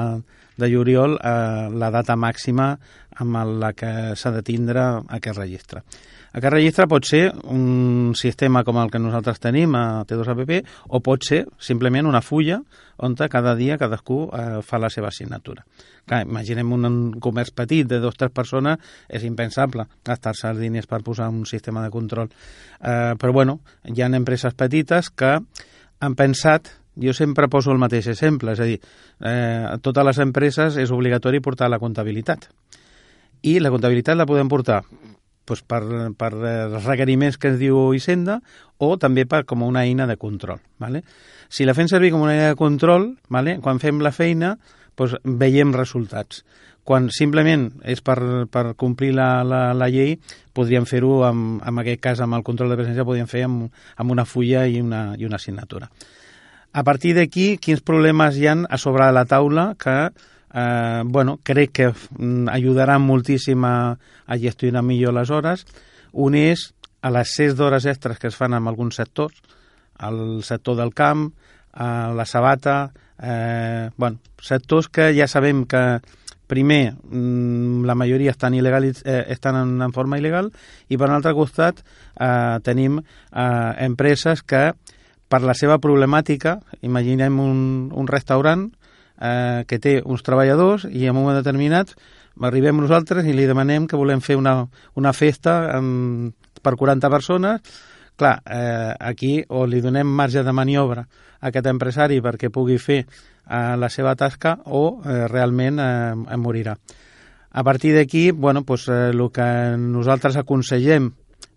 de 0.63 0.71
juliol, 0.71 1.19
eh, 1.19 1.69
la 1.75 1.91
data 1.91 2.15
màxima 2.15 2.75
amb 3.19 3.41
la 3.59 3.73
que 3.75 4.15
s'ha 4.15 4.31
de 4.35 4.43
tindre 4.47 4.85
aquest 5.19 5.41
registre. 5.41 5.83
Aquest 6.35 6.51
registre 6.51 6.89
pot 6.91 7.07
ser 7.07 7.29
un 7.47 8.15
sistema 8.19 8.65
com 8.67 8.81
el 8.83 8.89
que 8.91 8.99
nosaltres 8.99 9.39
tenim 9.39 9.77
a 9.79 10.03
T2APP 10.03 10.57
o 10.91 10.99
pot 10.99 11.23
ser 11.23 11.45
simplement 11.63 12.09
una 12.11 12.25
fulla 12.27 12.59
on 12.99 13.15
cada 13.15 13.55
dia 13.55 13.79
cadascú 13.79 14.31
eh, 14.35 14.59
fa 14.63 14.81
la 14.83 14.91
seva 14.91 15.13
assignatura. 15.13 15.63
Clar, 16.05 16.25
imaginem 16.27 16.73
un 16.73 17.13
comerç 17.23 17.55
petit 17.55 17.87
de 17.87 18.01
dues 18.01 18.15
o 18.15 18.19
tres 18.19 18.33
persones, 18.35 18.79
és 19.09 19.23
impensable 19.23 19.87
gastar-se 20.05 20.51
els 20.51 20.59
diners 20.59 20.91
per 20.91 21.05
posar 21.07 21.29
un 21.31 21.47
sistema 21.47 21.85
de 21.85 21.91
control. 21.91 22.29
Eh, 22.81 23.15
però 23.15 23.33
bueno, 23.33 23.61
hi 23.85 24.03
ha 24.03 24.11
empreses 24.11 24.55
petites 24.55 25.11
que 25.11 25.39
han 26.01 26.15
pensat 26.19 26.69
jo 26.97 27.15
sempre 27.15 27.49
poso 27.49 27.71
el 27.71 27.79
mateix 27.79 28.11
exemple, 28.11 28.53
és 28.53 28.61
a 28.61 28.67
dir, 28.67 28.81
eh, 29.21 29.67
a 29.71 29.79
totes 29.79 30.05
les 30.05 30.19
empreses 30.19 30.77
és 30.83 30.91
obligatori 30.91 31.41
portar 31.41 31.71
la 31.71 31.79
comptabilitat. 31.79 32.51
I 33.43 33.61
la 33.61 33.71
comptabilitat 33.71 34.17
la 34.17 34.27
podem 34.27 34.49
portar 34.49 34.83
doncs 35.49 35.65
per, 35.69 35.83
per 36.17 36.33
els 36.35 36.85
requeriments 36.87 37.39
que 37.39 37.53
ens 37.53 37.61
diu 37.61 37.93
Hisenda 37.95 38.41
o 38.83 38.95
també 39.01 39.27
per, 39.29 39.45
com 39.49 39.63
una 39.67 39.85
eina 39.85 40.09
de 40.11 40.17
control. 40.21 40.61
Vale? 40.83 41.05
Si 41.49 41.67
la 41.69 41.77
fem 41.77 41.89
servir 41.91 42.13
com 42.15 42.25
una 42.25 42.35
eina 42.35 42.51
de 42.53 42.59
control, 42.59 43.13
vale? 43.29 43.59
quan 43.63 43.81
fem 43.83 44.01
la 44.05 44.13
feina 44.13 44.57
doncs 44.97 45.19
veiem 45.25 45.75
resultats. 45.75 46.45
Quan 46.85 47.09
simplement 47.09 47.71
és 47.89 48.03
per, 48.05 48.19
per 48.53 48.75
complir 48.77 49.15
la, 49.17 49.29
la, 49.47 49.61
la 49.73 49.89
llei, 49.89 50.19
podríem 50.53 50.85
fer-ho, 50.85 51.23
en, 51.25 51.47
en 51.65 51.81
aquest 51.81 52.03
cas, 52.05 52.21
amb 52.21 52.37
el 52.37 52.45
control 52.45 52.75
de 52.75 52.77
presència, 52.77 53.07
podríem 53.09 53.31
fer 53.31 53.47
amb, 53.47 53.71
amb 53.97 54.13
una 54.13 54.27
fulla 54.29 54.67
i 54.69 54.83
una, 54.85 55.15
i 55.17 55.25
una 55.25 55.41
assignatura. 55.41 55.89
A 56.75 56.83
partir 56.85 57.15
d'aquí, 57.17 57.55
quins 57.63 57.81
problemes 57.87 58.37
hi 58.37 58.49
han 58.51 58.67
a 58.69 58.77
sobre 58.83 59.07
de 59.07 59.17
la 59.17 59.25
taula 59.31 59.71
que 59.81 60.11
eh, 60.55 61.03
bueno, 61.05 61.41
crec 61.43 61.73
que 61.73 61.89
mm, 61.91 62.49
ajudarà 62.49 62.99
moltíssim 63.03 63.65
a, 63.67 63.99
a 63.99 64.39
gestionar 64.39 64.85
millor 64.87 65.15
les 65.19 65.31
hores. 65.31 65.67
Un 66.13 66.39
és 66.39 66.71
a 67.03 67.11
les 67.11 67.35
6 67.37 67.57
d'hores 67.59 67.87
extres 67.91 68.21
que 68.23 68.31
es 68.31 68.39
fan 68.39 68.55
en 68.55 68.69
alguns 68.71 68.97
sectors, 68.97 69.43
al 69.99 70.43
sector 70.47 70.79
del 70.79 70.95
camp, 70.95 71.33
a 71.75 72.15
la 72.15 72.25
sabata, 72.25 72.93
eh, 73.19 73.91
bueno, 73.97 74.21
sectors 74.39 74.89
que 74.89 75.11
ja 75.17 75.27
sabem 75.27 75.67
que 75.67 76.01
primer, 76.47 76.95
mm, 77.03 77.85
la 77.85 77.95
majoria 77.95 78.31
estan, 78.31 78.55
il·legals, 78.55 79.03
eh, 79.05 79.25
estan 79.35 79.57
en, 79.57 79.83
en 79.83 79.93
forma 79.93 80.19
il·legal 80.21 80.53
i 80.89 80.97
per 80.97 81.09
un 81.09 81.17
altre 81.17 81.33
costat 81.35 81.81
eh, 81.83 82.61
tenim 82.63 83.01
eh, 83.01 83.73
empreses 83.83 84.45
que 84.45 84.73
per 85.29 85.43
la 85.43 85.55
seva 85.57 85.81
problemàtica, 85.83 86.61
imaginem 86.83 87.41
un, 87.41 87.61
un 87.91 88.07
restaurant 88.07 88.69
eh, 88.69 88.84
que 89.15 89.79
té 89.79 90.01
uns 90.03 90.25
treballadors 90.27 90.89
i 90.91 91.05
en 91.07 91.15
un 91.15 91.21
moment 91.23 91.37
determinat 91.39 91.93
arribem 92.43 92.81
nosaltres 92.83 93.27
i 93.27 93.33
li 93.33 93.47
demanem 93.47 93.87
que 93.87 93.97
volem 93.97 94.21
fer 94.21 94.37
una, 94.37 94.57
una 94.99 95.13
festa 95.15 95.77
amb, 95.77 96.35
per 96.63 96.75
40 96.77 97.11
persones, 97.11 97.61
clar, 98.17 98.41
eh, 98.47 98.95
aquí 98.99 99.37
o 99.49 99.67
li 99.67 99.81
donem 99.85 100.09
marge 100.09 100.43
de 100.43 100.53
maniobra 100.53 101.05
a 101.05 101.51
aquest 101.51 101.67
empresari 101.71 102.21
perquè 102.25 102.51
pugui 102.51 102.79
fer 102.79 103.05
eh, 103.05 103.75
la 103.77 103.91
seva 103.91 104.15
tasca 104.17 104.57
o 104.67 105.01
eh, 105.05 105.27
realment 105.29 105.79
eh, 105.79 106.37
morirà. 106.37 106.77
A 107.55 107.63
partir 107.63 107.95
d'aquí, 107.95 108.33
bueno, 108.33 108.65
pues, 108.65 108.89
eh, 108.89 109.11
el 109.11 109.31
que 109.31 109.77
nosaltres 109.79 110.37
aconsellem 110.37 111.13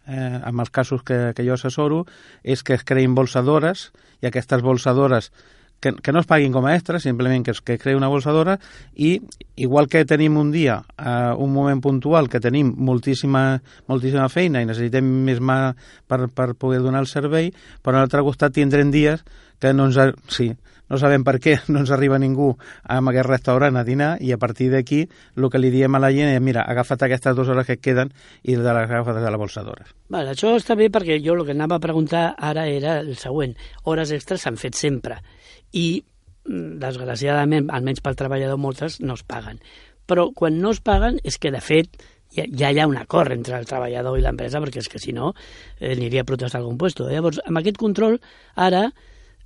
eh, 0.06 0.40
amb 0.44 0.62
els 0.62 0.70
casos 0.70 1.04
que, 1.04 1.34
que 1.34 1.46
jo 1.46 1.56
assessoro 1.56 2.04
és 2.44 2.62
que 2.64 2.78
es 2.78 2.86
creïn 2.86 3.16
bolsadores 3.18 3.92
i 4.22 4.30
aquestes 4.30 4.62
bolsadores 4.62 5.32
que, 5.80 5.94
que 5.94 6.12
no 6.12 6.20
es 6.20 6.28
paguin 6.28 6.54
com 6.54 6.66
a 6.66 6.76
extra, 6.76 7.00
simplement 7.00 7.46
que 7.46 7.54
es 7.54 7.62
que 7.62 7.78
creï 7.82 7.98
una 7.98 8.10
bolsadora 8.12 8.58
i 8.96 9.18
igual 9.56 9.90
que 9.90 10.06
tenim 10.06 10.38
un 10.38 10.52
dia, 10.52 10.82
eh, 10.98 11.34
un 11.38 11.54
moment 11.54 11.82
puntual 11.82 12.30
que 12.30 12.42
tenim 12.44 12.74
moltíssima, 12.78 13.62
moltíssima 13.88 14.30
feina 14.30 14.62
i 14.62 14.70
necessitem 14.70 15.06
més 15.28 15.42
mà 15.42 15.76
per, 16.08 16.28
per 16.30 16.54
poder 16.56 16.82
donar 16.86 17.06
el 17.06 17.12
servei, 17.12 17.52
per 17.82 17.94
a 17.94 18.00
l'altre 18.00 18.26
costat 18.26 18.58
tindrem 18.58 18.94
dies 18.94 19.26
que 19.60 19.74
no 19.74 19.90
ens... 19.92 20.00
Sí, 20.34 20.52
no 20.88 20.98
sabem 21.00 21.24
per 21.28 21.36
què 21.44 21.58
no 21.72 21.82
ens 21.84 21.92
arriba 21.92 22.20
ningú 22.22 22.54
a 22.84 23.00
aquest 23.00 23.28
restaurant 23.28 23.78
a 23.78 23.86
dinar 23.88 24.16
i 24.24 24.32
a 24.32 24.40
partir 24.42 24.70
d'aquí 24.72 25.04
el 25.36 25.50
que 25.52 25.62
li 25.62 25.72
diem 25.74 25.96
a 25.96 26.02
la 26.02 26.12
gent 26.16 26.32
és 26.32 26.44
mira, 26.44 26.64
agafa't 26.64 27.04
aquestes 27.06 27.36
dues 27.36 27.50
hores 27.52 27.68
que 27.68 27.78
et 27.78 27.84
queden 27.84 28.14
i 28.44 28.56
de 28.56 28.64
les 28.64 28.88
agafes 28.88 29.20
de 29.20 29.32
la 29.32 29.42
bolsadora. 29.42 29.88
Vale, 30.10 30.34
això 30.34 30.56
està 30.56 30.78
bé 30.80 30.90
perquè 30.94 31.20
jo 31.24 31.36
el 31.36 31.46
que 31.46 31.56
anava 31.56 31.78
a 31.78 31.84
preguntar 31.84 32.30
ara 32.38 32.68
era 32.72 33.00
el 33.02 33.18
següent. 33.20 33.58
Hores 33.84 34.14
extres 34.16 34.46
s'han 34.46 34.60
fet 34.60 34.80
sempre 34.80 35.20
i 35.74 35.88
mm, 36.48 36.78
desgraciadament, 36.84 37.72
almenys 37.74 38.04
pel 38.04 38.20
treballador, 38.20 38.60
moltes 38.62 39.00
no 39.02 39.18
es 39.18 39.26
paguen. 39.28 39.60
Però 40.08 40.30
quan 40.36 40.62
no 40.62 40.72
es 40.76 40.80
paguen 40.84 41.20
és 41.28 41.40
que, 41.42 41.52
de 41.52 41.62
fet, 41.64 42.00
ja, 42.36 42.46
ja 42.48 42.72
hi 42.72 42.80
ha 42.80 42.88
un 42.88 42.98
acord 43.00 43.34
entre 43.36 43.58
el 43.60 43.68
treballador 43.68 44.18
i 44.20 44.24
l'empresa, 44.24 44.62
perquè 44.64 44.84
és 44.84 44.90
que 44.92 45.02
si 45.04 45.14
no 45.16 45.34
eh, 45.34 45.94
aniria 45.94 46.24
a 46.24 46.30
protestar 46.30 46.62
algun 46.62 46.80
puesto. 46.80 47.10
Llavors, 47.12 47.42
amb 47.46 47.62
aquest 47.62 47.80
control, 47.82 48.20
ara, 48.56 48.88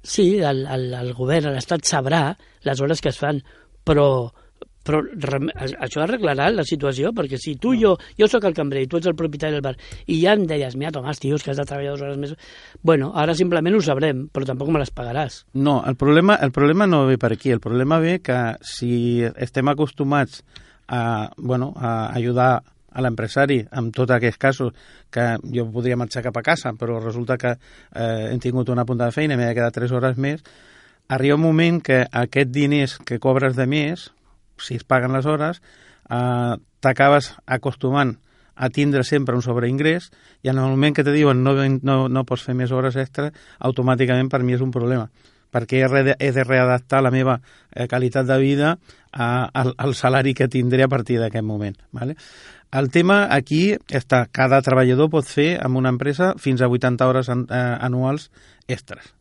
sí, 0.03 0.39
el, 0.39 0.65
el, 0.65 0.87
el 0.97 1.13
govern, 1.17 1.51
l'Estat 1.55 1.85
sabrà 1.89 2.23
les 2.67 2.81
hores 2.81 3.01
que 3.01 3.09
es 3.13 3.19
fan, 3.21 3.41
però 3.85 4.07
però 4.85 5.01
això 5.85 6.01
arreglarà 6.03 6.49
la 6.53 6.65
situació, 6.67 7.11
perquè 7.15 7.39
si 7.41 7.55
tu 7.61 7.75
i 7.75 7.81
jo, 7.83 7.95
jo 8.17 8.29
sóc 8.29 8.47
el 8.49 8.57
cambrer 8.57 8.85
i 8.85 8.89
tu 8.89 8.97
ets 8.97 9.09
el 9.11 9.17
propietari 9.17 9.57
del 9.57 9.65
bar, 9.65 9.75
i 10.07 10.21
ja 10.23 10.33
em 10.37 10.47
deies, 10.49 10.75
mira, 10.79 10.93
Tomàs, 10.95 11.21
tio, 11.21 11.37
que 11.37 11.53
has 11.53 11.59
de 11.59 11.67
treballar 11.67 11.93
dues 11.93 12.03
hores 12.07 12.19
més... 12.21 12.33
Bueno, 12.81 13.11
ara 13.17 13.35
simplement 13.37 13.77
ho 13.77 13.83
sabrem, 13.85 14.25
però 14.33 14.47
tampoc 14.49 14.71
me 14.73 14.81
les 14.81 14.93
pagaràs. 14.95 15.43
No, 15.53 15.81
el 15.87 15.97
problema, 15.99 16.39
el 16.41 16.53
problema 16.55 16.89
no 16.89 17.05
ve 17.09 17.19
per 17.21 17.33
aquí, 17.35 17.53
el 17.53 17.63
problema 17.63 18.01
ve 18.01 18.19
que 18.25 18.41
si 18.65 19.21
estem 19.35 19.69
acostumats 19.71 20.43
a, 20.87 21.31
bueno, 21.37 21.73
a 21.77 22.11
ajudar 22.17 22.63
a 22.91 23.03
l'empresari 23.03 23.61
en 23.71 23.91
tots 23.95 24.11
aquests 24.11 24.39
casos 24.39 24.73
que 25.13 25.37
jo 25.55 25.67
podria 25.71 25.97
marxar 25.99 26.25
cap 26.25 26.37
a 26.37 26.43
casa 26.43 26.73
però 26.75 26.99
resulta 26.99 27.37
que 27.39 27.53
eh, 27.55 28.27
hem 28.31 28.41
tingut 28.43 28.69
una 28.69 28.85
punta 28.85 29.07
de 29.07 29.15
feina 29.15 29.37
i 29.37 29.39
m'he 29.39 29.47
de 29.47 29.55
quedar 29.55 29.71
3 29.71 29.93
hores 29.95 30.19
més 30.19 30.43
arriba 31.07 31.37
un 31.39 31.45
moment 31.45 31.79
que 31.79 32.01
aquests 32.03 32.51
diners 32.51 32.97
que 33.07 33.19
cobres 33.23 33.55
de 33.55 33.67
més 33.67 34.09
si 34.61 34.77
es 34.79 34.85
paguen 34.85 35.13
les 35.15 35.25
hores, 35.25 35.61
eh, 36.09 36.55
t'acabes 36.81 37.33
acostumant 37.45 38.17
a 38.55 38.69
tindre 38.69 39.03
sempre 39.07 39.35
un 39.35 39.41
sobreingrés 39.41 40.11
i 40.43 40.51
en 40.51 40.59
el 40.59 40.69
moment 40.69 40.95
que 40.95 41.05
te 41.07 41.13
diuen 41.15 41.43
no, 41.43 41.55
no, 41.55 41.97
no 42.09 42.25
pots 42.27 42.43
fer 42.45 42.55
més 42.57 42.71
hores 42.71 42.97
extra, 42.99 43.31
automàticament 43.59 44.29
per 44.29 44.43
mi 44.43 44.57
és 44.57 44.61
un 44.61 44.73
problema 44.73 45.09
perquè 45.51 45.83
he 45.83 46.31
de 46.31 46.43
readaptar 46.47 47.01
la 47.03 47.11
meva 47.11 47.37
eh, 47.71 47.87
qualitat 47.87 48.25
de 48.25 48.37
vida 48.39 48.77
a, 49.11 49.49
al, 49.51 49.73
al 49.77 49.95
salari 49.95 50.33
que 50.33 50.47
tindré 50.47 50.85
a 50.85 50.87
partir 50.87 51.19
d'aquest 51.19 51.43
moment. 51.43 51.75
Vale? 51.91 52.15
El 52.71 52.87
tema 52.89 53.25
aquí 53.35 53.73
està, 53.91 54.23
cada 54.31 54.61
treballador 54.63 55.11
pot 55.11 55.27
fer 55.27 55.57
amb 55.59 55.75
una 55.81 55.91
empresa 55.91 56.33
fins 56.39 56.63
a 56.63 56.69
80 56.71 57.07
hores 57.07 57.29
eh, 57.29 57.59
anuals 57.59 58.29
extres. 58.67 59.11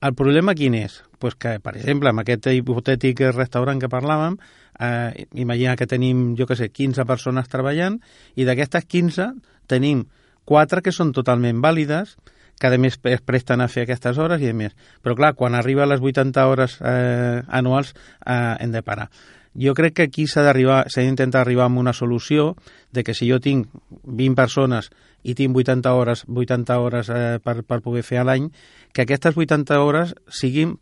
El 0.00 0.14
problema 0.16 0.54
quin 0.56 0.78
és? 0.78 1.02
Pues 1.18 1.34
que, 1.34 1.58
per 1.58 1.74
exemple, 1.76 2.12
amb 2.12 2.22
aquest 2.22 2.46
hipotètic 2.52 3.24
restaurant 3.34 3.80
que 3.82 3.90
parlàvem, 3.90 4.38
eh, 4.78 5.26
imagina 5.34 5.74
que 5.76 5.88
tenim, 5.90 6.36
jo 6.38 6.46
que 6.46 6.56
sé, 6.56 6.70
15 6.70 7.04
persones 7.06 7.50
treballant 7.50 7.98
i 8.36 8.46
d'aquestes 8.46 8.86
15 8.86 9.32
tenim 9.66 10.06
4 10.48 10.82
que 10.82 10.94
són 10.94 11.12
totalment 11.12 11.60
vàlides, 11.60 12.16
que 12.58 12.66
a 12.66 12.78
més 12.78 12.98
es 13.06 13.20
presten 13.22 13.60
a 13.62 13.68
fer 13.70 13.84
aquestes 13.86 14.18
hores 14.18 14.42
i 14.42 14.50
a 14.50 14.54
més. 14.54 14.74
Però 15.02 15.14
clar, 15.18 15.34
quan 15.38 15.54
arriba 15.54 15.84
a 15.84 15.90
les 15.90 16.00
80 16.02 16.46
hores 16.50 16.78
eh, 16.82 17.42
anuals 17.48 17.92
eh, 17.94 18.56
hem 18.58 18.72
de 18.74 18.82
parar. 18.82 19.08
Jo 19.58 19.74
crec 19.74 19.94
que 19.94 20.06
aquí 20.08 20.26
s'ha 20.30 20.44
d'arribar, 20.46 20.84
s'ha 20.90 21.02
d'intentar 21.02 21.40
arribar 21.42 21.66
a 21.66 21.78
una 21.80 21.92
solució 21.92 22.54
de 22.92 23.02
que 23.04 23.14
si 23.14 23.30
jo 23.30 23.40
tinc 23.42 23.70
20 24.04 24.36
persones 24.38 24.90
i 25.22 25.34
tinc 25.34 25.56
80 25.56 25.94
hores, 25.94 26.24
80 26.28 26.78
hores 26.78 27.10
eh, 27.10 27.38
per, 27.42 27.62
per 27.66 27.80
poder 27.82 28.04
fer 28.06 28.20
a 28.20 28.26
l'any, 28.28 28.50
que 28.92 29.02
aquestes 29.02 29.36
80 29.36 29.80
hores 29.82 30.14
siguin 30.30 30.76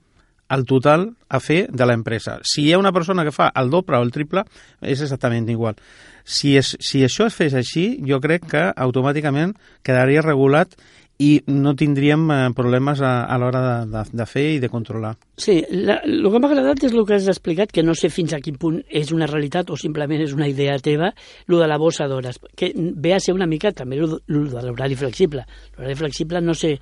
el 0.51 0.65
total 0.67 1.09
a 1.29 1.41
fer 1.43 1.67
de 1.71 1.87
l'empresa. 1.89 2.39
Si 2.47 2.67
hi 2.67 2.73
ha 2.73 2.83
una 2.83 2.93
persona 2.95 3.25
que 3.27 3.35
fa 3.35 3.51
el 3.55 3.71
doble 3.71 3.99
o 3.99 4.05
el 4.07 4.13
triple, 4.15 4.45
és 4.83 5.03
exactament 5.03 5.49
igual. 5.51 5.79
Si, 6.27 6.57
és, 6.59 6.75
si 6.83 7.05
això 7.07 7.29
es 7.31 7.39
fes 7.39 7.55
així, 7.55 7.89
jo 8.07 8.21
crec 8.23 8.47
que 8.51 8.69
automàticament 8.75 9.55
quedaria 9.87 10.25
regulat 10.25 10.75
i 11.19 11.41
no 11.49 11.73
tindríem 11.77 12.27
eh, 12.31 12.39
problemes 12.57 13.01
a, 13.01 13.25
a 13.25 13.39
l'hora 13.41 13.63
de, 13.65 13.77
de, 13.95 14.03
de 14.21 14.27
fer 14.29 14.45
i 14.57 14.59
de 14.61 14.69
controlar. 14.69 15.15
Sí, 15.41 15.63
la, 15.73 15.99
el 16.05 16.29
que 16.29 16.41
m'ha 16.43 16.51
agradat 16.51 16.85
és 16.85 16.93
el 16.93 17.07
que 17.09 17.17
has 17.17 17.29
explicat, 17.33 17.73
que 17.73 17.85
no 17.87 17.95
sé 17.97 18.11
fins 18.13 18.35
a 18.37 18.41
quin 18.45 18.59
punt 18.61 18.83
és 18.87 19.13
una 19.17 19.29
realitat 19.31 19.73
o 19.73 19.81
simplement 19.81 20.21
és 20.23 20.37
una 20.37 20.49
idea 20.51 20.77
teva, 20.83 21.13
el 21.49 21.59
de 21.63 21.69
la 21.71 21.81
bossa 21.81 22.09
d'hores, 22.11 22.41
que 22.57 22.73
ve 22.77 23.15
a 23.17 23.21
ser 23.23 23.37
una 23.37 23.49
mica 23.49 23.73
també 23.73 24.01
el 24.03 24.19
de 24.29 24.65
l'horari 24.67 24.99
flexible. 24.99 25.47
L'horari 25.77 25.97
flexible 26.05 26.45
no 26.45 26.55
sé 26.55 26.77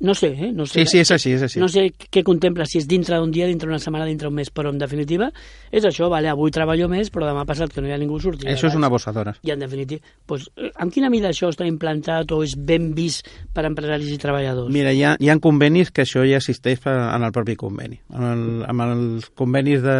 no 0.00 0.14
sé, 0.14 0.28
eh? 0.28 0.50
No 0.52 0.64
sé, 0.66 0.86
sí, 0.86 0.96
sí, 0.96 0.98
és 1.04 1.10
així, 1.12 1.34
és 1.36 1.42
així. 1.44 1.60
No 1.60 1.68
sé 1.68 1.90
què 1.92 2.22
contempla, 2.24 2.64
si 2.64 2.80
és 2.80 2.86
dintre 2.88 3.18
d'un 3.20 3.30
dia, 3.34 3.46
dintre 3.50 3.68
d'una 3.68 3.80
setmana, 3.82 4.06
dintre 4.08 4.30
d'un 4.30 4.36
mes, 4.38 4.48
però 4.48 4.72
en 4.72 4.80
definitiva 4.80 5.28
és 5.70 5.84
això, 5.84 6.08
vale, 6.08 6.30
avui 6.32 6.52
treballo 6.54 6.88
més, 6.88 7.12
però 7.12 7.28
demà 7.28 7.44
passat 7.48 7.74
que 7.74 7.84
no 7.84 7.90
hi 7.90 7.92
ha 7.92 8.00
ningú 8.00 8.18
sortir. 8.22 8.48
Això 8.48 8.70
és 8.70 8.78
una 8.78 8.88
bossa 8.88 9.12
d'hores. 9.12 9.42
I 9.44 9.52
en 9.52 9.60
definitiva, 9.60 10.00
pues, 10.26 10.48
eh, 10.56 10.72
amb 10.80 10.92
quina 10.92 11.12
mida 11.12 11.28
això 11.28 11.52
està 11.52 11.68
implantat 11.68 12.32
o 12.32 12.40
és 12.46 12.56
ben 12.56 12.94
vist 12.96 13.28
per 13.54 13.66
empresaris 13.68 14.08
i 14.14 14.18
treballadors? 14.20 14.72
Mira, 14.72 14.94
hi 14.96 15.04
ha, 15.04 15.16
hi 15.20 15.28
ha 15.28 15.38
convenis 15.38 15.92
que 15.92 16.08
això 16.08 16.24
ja 16.24 16.40
existeix 16.40 16.80
en 16.90 17.26
el 17.26 17.32
propi 17.36 17.58
conveni. 17.60 18.00
Amb, 18.08 18.30
el, 18.32 18.46
amb 18.72 18.86
els 18.88 19.28
convenis 19.36 19.84
de, 19.84 19.98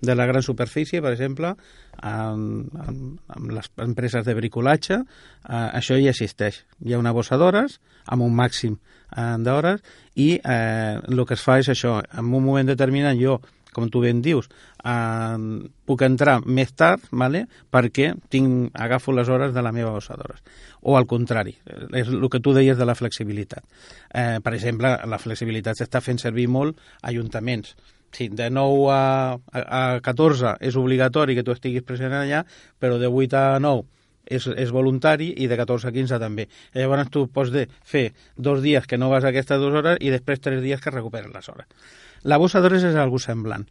de 0.00 0.14
la 0.14 0.26
gran 0.26 0.42
superfície, 0.42 1.02
per 1.02 1.12
exemple, 1.12 1.54
amb, 1.98 2.74
amb, 2.84 3.18
amb 3.34 3.52
les 3.56 3.70
empreses 3.82 4.24
de 4.26 4.34
bricolatge, 4.38 5.00
eh, 5.02 5.68
això 5.80 5.98
ja 5.98 6.14
existeix. 6.14 6.62
Hi 6.84 6.94
ha 6.94 7.02
una 7.02 7.14
bossa 7.16 7.38
d'hores 7.40 7.80
amb 8.06 8.24
un 8.24 8.34
màxim 8.34 8.78
eh, 8.78 9.36
d'hores 9.42 9.82
i 10.14 10.34
eh, 10.38 10.98
el 11.02 11.24
que 11.26 11.38
es 11.38 11.44
fa 11.44 11.58
és 11.62 11.70
això, 11.74 11.98
en 12.02 12.26
un 12.30 12.44
moment 12.44 12.68
determinat 12.68 13.18
jo 13.18 13.40
com 13.78 13.88
tu 13.92 14.00
ben 14.02 14.22
dius, 14.24 14.48
eh, 14.82 15.36
puc 15.86 16.02
entrar 16.06 16.38
més 16.46 16.72
tard 16.74 17.04
vale? 17.10 17.44
perquè 17.70 18.12
tinc, 18.32 18.72
agafo 18.74 19.12
les 19.14 19.28
hores 19.28 19.54
de 19.54 19.62
la 19.62 19.72
meva 19.72 19.92
bossa 19.94 20.16
d'hores. 20.18 20.42
O 20.82 20.96
al 20.96 21.06
contrari, 21.10 21.56
és 21.92 22.08
el 22.08 22.28
que 22.30 22.40
tu 22.40 22.54
deies 22.56 22.78
de 22.78 22.86
la 22.86 22.96
flexibilitat. 22.98 23.64
Eh, 24.14 24.38
per 24.42 24.54
exemple, 24.54 24.94
la 25.06 25.20
flexibilitat 25.22 25.78
s'està 25.78 26.02
fent 26.02 26.20
servir 26.22 26.48
molt 26.48 26.78
a 27.02 27.10
ajuntaments. 27.12 27.74
Sí, 28.14 28.30
de 28.32 28.48
9 28.50 28.88
a, 28.90 29.36
a, 29.52 29.60
a 29.60 30.00
14 30.00 30.56
és 30.64 30.76
obligatori 30.80 31.36
que 31.36 31.44
tu 31.44 31.52
estiguis 31.52 31.84
present 31.84 32.14
allà, 32.16 32.44
però 32.80 32.96
de 32.98 33.10
8 33.10 33.36
a 33.36 33.58
9 33.60 33.84
és, 34.28 34.46
és 34.46 34.72
voluntari 34.72 35.30
i 35.36 35.48
de 35.48 35.56
14 35.56 35.88
a 35.88 35.92
15 35.94 36.20
també. 36.20 36.48
Llavors 36.76 37.12
tu 37.12 37.26
pots 37.32 37.52
de 37.54 37.66
fer 37.84 38.10
dos 38.36 38.62
dies 38.64 38.86
que 38.86 38.98
no 39.00 39.10
vas 39.12 39.24
a 39.24 39.32
aquestes 39.32 39.60
dues 39.60 39.76
hores 39.80 40.00
i 40.00 40.12
després 40.14 40.40
tres 40.44 40.62
dies 40.64 40.80
que 40.80 40.94
recuperes 40.94 41.32
les 41.34 41.48
hores. 41.48 41.68
La 42.24 42.38
bossa 42.40 42.60
d'hores 42.60 42.84
és 42.84 42.98
algo 42.98 43.20
semblant. 43.22 43.68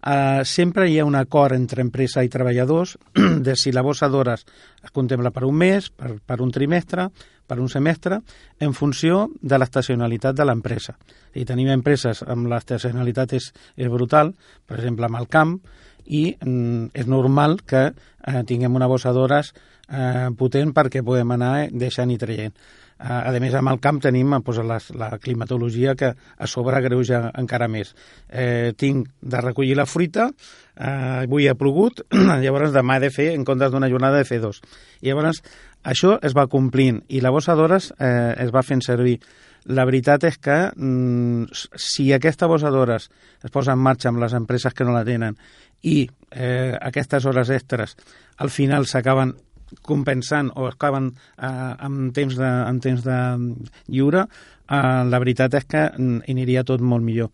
Uh, 0.00 0.40
sempre 0.48 0.86
hi 0.88 0.96
ha 0.96 1.04
un 1.04 1.18
acord 1.18 1.52
entre 1.52 1.82
empresa 1.84 2.22
i 2.24 2.30
treballadors 2.32 2.94
de 3.46 3.52
si 3.56 3.68
la 3.72 3.84
bossa 3.84 4.08
d'hores 4.08 4.46
es 4.80 4.94
contempla 4.96 5.28
per 5.34 5.44
un 5.44 5.58
mes, 5.60 5.90
per, 5.92 6.14
per 6.24 6.40
un 6.40 6.50
trimestre, 6.54 7.10
per 7.50 7.58
un 7.58 7.68
semestre, 7.72 8.20
en 8.62 8.76
funció 8.78 9.24
de 9.42 9.58
l'estacionalitat 9.58 10.38
de 10.38 10.46
l'empresa. 10.46 10.94
I 11.34 11.44
tenim 11.48 11.72
empreses 11.74 12.22
amb 12.22 12.46
l'estacionalitat 12.50 13.34
és, 13.38 13.50
és 13.74 13.90
brutal, 13.90 14.32
per 14.66 14.78
exemple, 14.78 15.10
amb 15.10 15.18
el 15.18 15.26
camp, 15.30 15.58
i 16.06 16.30
mm, 16.34 16.92
és 16.94 17.10
normal 17.10 17.60
que 17.66 17.88
eh, 17.90 18.42
tinguem 18.46 18.78
una 18.78 18.88
bossa 18.90 19.12
d'hores 19.14 19.52
eh, 19.90 20.28
potent 20.38 20.74
perquè 20.76 21.02
podem 21.06 21.36
anar 21.36 21.54
deixant 21.70 22.10
i 22.10 22.18
traient. 22.18 22.54
Eh, 23.00 23.08
a 23.08 23.32
més, 23.40 23.54
amb 23.56 23.72
el 23.72 23.78
camp 23.80 24.00
tenim 24.04 24.34
pues, 24.44 24.58
la, 24.66 24.76
la 25.00 25.10
climatologia 25.18 25.94
que 25.96 26.10
a 26.12 26.48
sobre 26.50 26.82
greuja 26.84 27.30
encara 27.40 27.68
més. 27.68 27.94
Eh, 28.28 28.72
tinc 28.76 29.08
de 29.20 29.40
recollir 29.40 29.78
la 29.78 29.86
fruita, 29.88 30.28
eh, 30.76 31.24
avui 31.24 31.48
ha 31.48 31.56
plogut, 31.56 32.04
llavors 32.44 32.74
demà 32.76 32.98
he 32.98 33.06
de 33.06 33.12
fer, 33.14 33.30
en 33.36 33.46
comptes 33.48 33.72
d'una 33.72 33.88
jornada, 33.88 34.20
de 34.20 34.28
fer 34.28 34.40
dos. 34.42 34.60
I 35.00 35.10
llavors 35.10 35.40
això 35.82 36.16
es 36.22 36.34
va 36.36 36.48
complint 36.50 37.02
i 37.08 37.22
la 37.24 37.32
bossa 37.32 37.56
d'hores 37.56 37.92
eh, 37.98 38.34
es 38.38 38.52
va 38.52 38.64
fent 38.66 38.82
servir. 38.84 39.18
La 39.70 39.84
veritat 39.84 40.24
és 40.24 40.38
que 40.40 40.56
mm, 40.74 41.50
si 41.76 42.10
aquesta 42.16 42.48
bossa 42.48 42.72
d'hores 42.72 43.10
es 43.44 43.52
posa 43.52 43.76
en 43.76 43.82
marxa 43.84 44.08
amb 44.08 44.20
les 44.22 44.34
empreses 44.36 44.74
que 44.74 44.84
no 44.84 44.96
la 44.96 45.04
tenen 45.04 45.36
i 45.82 46.08
eh, 46.30 46.76
aquestes 46.80 47.24
hores 47.26 47.50
extres 47.52 47.96
al 48.36 48.50
final 48.50 48.86
s'acaben 48.86 49.34
compensant 49.82 50.50
o 50.56 50.66
acaben 50.66 51.12
eh, 51.38 51.46
amb, 51.46 52.10
temps 52.14 52.36
de, 52.36 52.46
amb 52.46 52.82
temps 52.82 53.04
de 53.04 53.18
lliure, 53.88 54.24
eh, 54.26 55.02
la 55.06 55.20
veritat 55.22 55.54
és 55.60 55.68
que 55.70 55.86
aniria 55.94 56.66
tot 56.66 56.82
molt 56.82 57.06
millor. 57.06 57.30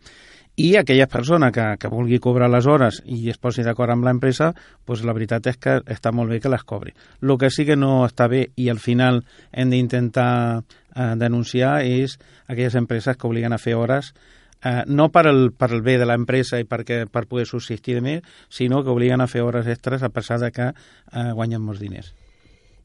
I 0.57 0.71
aquella 0.79 1.05
persona 1.05 1.51
que, 1.53 1.63
que 1.77 1.89
vulgui 1.93 2.17
cobrar 2.17 2.47
les 2.49 2.65
hores 2.65 3.03
i 3.05 3.29
es 3.29 3.37
posi 3.37 3.61
d'acord 3.61 3.93
amb 3.93 4.07
l'empresa, 4.07 4.49
pues 4.85 5.03
la 5.05 5.13
veritat 5.13 5.51
és 5.51 5.59
que 5.61 5.75
està 5.85 6.09
molt 6.09 6.33
bé 6.33 6.39
que 6.41 6.49
les 6.49 6.65
cobri. 6.65 6.95
El 7.21 7.35
que 7.37 7.51
sí 7.53 7.65
que 7.67 7.77
no 7.77 8.01
està 8.07 8.25
bé 8.31 8.47
i 8.57 8.71
al 8.73 8.81
final 8.81 9.21
hem 9.51 9.69
d'intentar 9.69 10.31
eh, 10.57 11.13
denunciar 11.21 11.83
és 11.85 12.17
aquelles 12.47 12.75
empreses 12.81 13.17
que 13.17 13.29
obliguen 13.29 13.53
a 13.53 13.61
fer 13.61 13.77
hores 13.77 14.15
eh, 14.63 14.83
no 14.87 15.09
per 15.13 15.27
el, 15.27 15.51
per 15.53 15.71
el 15.73 15.83
bé 15.85 15.97
de 16.01 16.07
l'empresa 16.09 16.59
i 16.59 16.65
perquè, 16.65 17.03
per 17.05 17.27
poder 17.29 17.45
subsistir 17.45 17.97
de 17.97 18.05
més, 18.05 18.37
sinó 18.49 18.83
que 18.83 18.93
obliguen 18.93 19.21
a 19.21 19.29
fer 19.29 19.43
hores 19.45 19.67
extres 19.69 20.03
a 20.03 20.09
pesar 20.09 20.39
de 20.41 20.51
que 20.51 20.71
eh, 20.71 21.31
guanyen 21.33 21.61
molts 21.61 21.83
diners. 21.83 22.13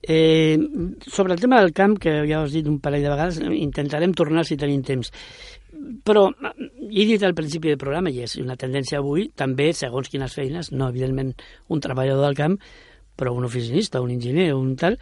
Eh, 0.03 0.59
sobre 1.07 1.33
el 1.33 1.41
tema 1.41 1.61
del 1.61 1.73
camp, 1.73 1.97
que 2.03 2.25
ja 2.27 2.41
ho 2.41 2.47
has 2.49 2.55
dit 2.57 2.67
un 2.67 2.81
parell 2.83 3.05
de 3.05 3.13
vegades, 3.13 3.39
intentarem 3.55 4.15
tornar 4.19 4.45
si 4.45 4.59
tenim 4.59 4.83
temps. 4.83 5.13
Però 6.03 6.27
he 6.93 7.07
dit 7.09 7.23
al 7.25 7.35
principi 7.35 7.73
del 7.73 7.81
programa, 7.81 8.13
i 8.13 8.23
és 8.27 8.37
una 8.43 8.59
tendència 8.61 9.01
avui, 9.01 9.31
també, 9.35 9.71
segons 9.73 10.11
quines 10.13 10.35
feines, 10.37 10.73
no 10.73 10.91
evidentment 10.93 11.33
un 11.73 11.81
treballador 11.81 12.27
del 12.27 12.39
camp, 12.39 12.59
però 13.17 13.33
un 13.37 13.49
oficinista, 13.49 14.03
un 14.05 14.13
enginyer, 14.13 14.53
un 14.55 14.75
tal, 14.77 14.99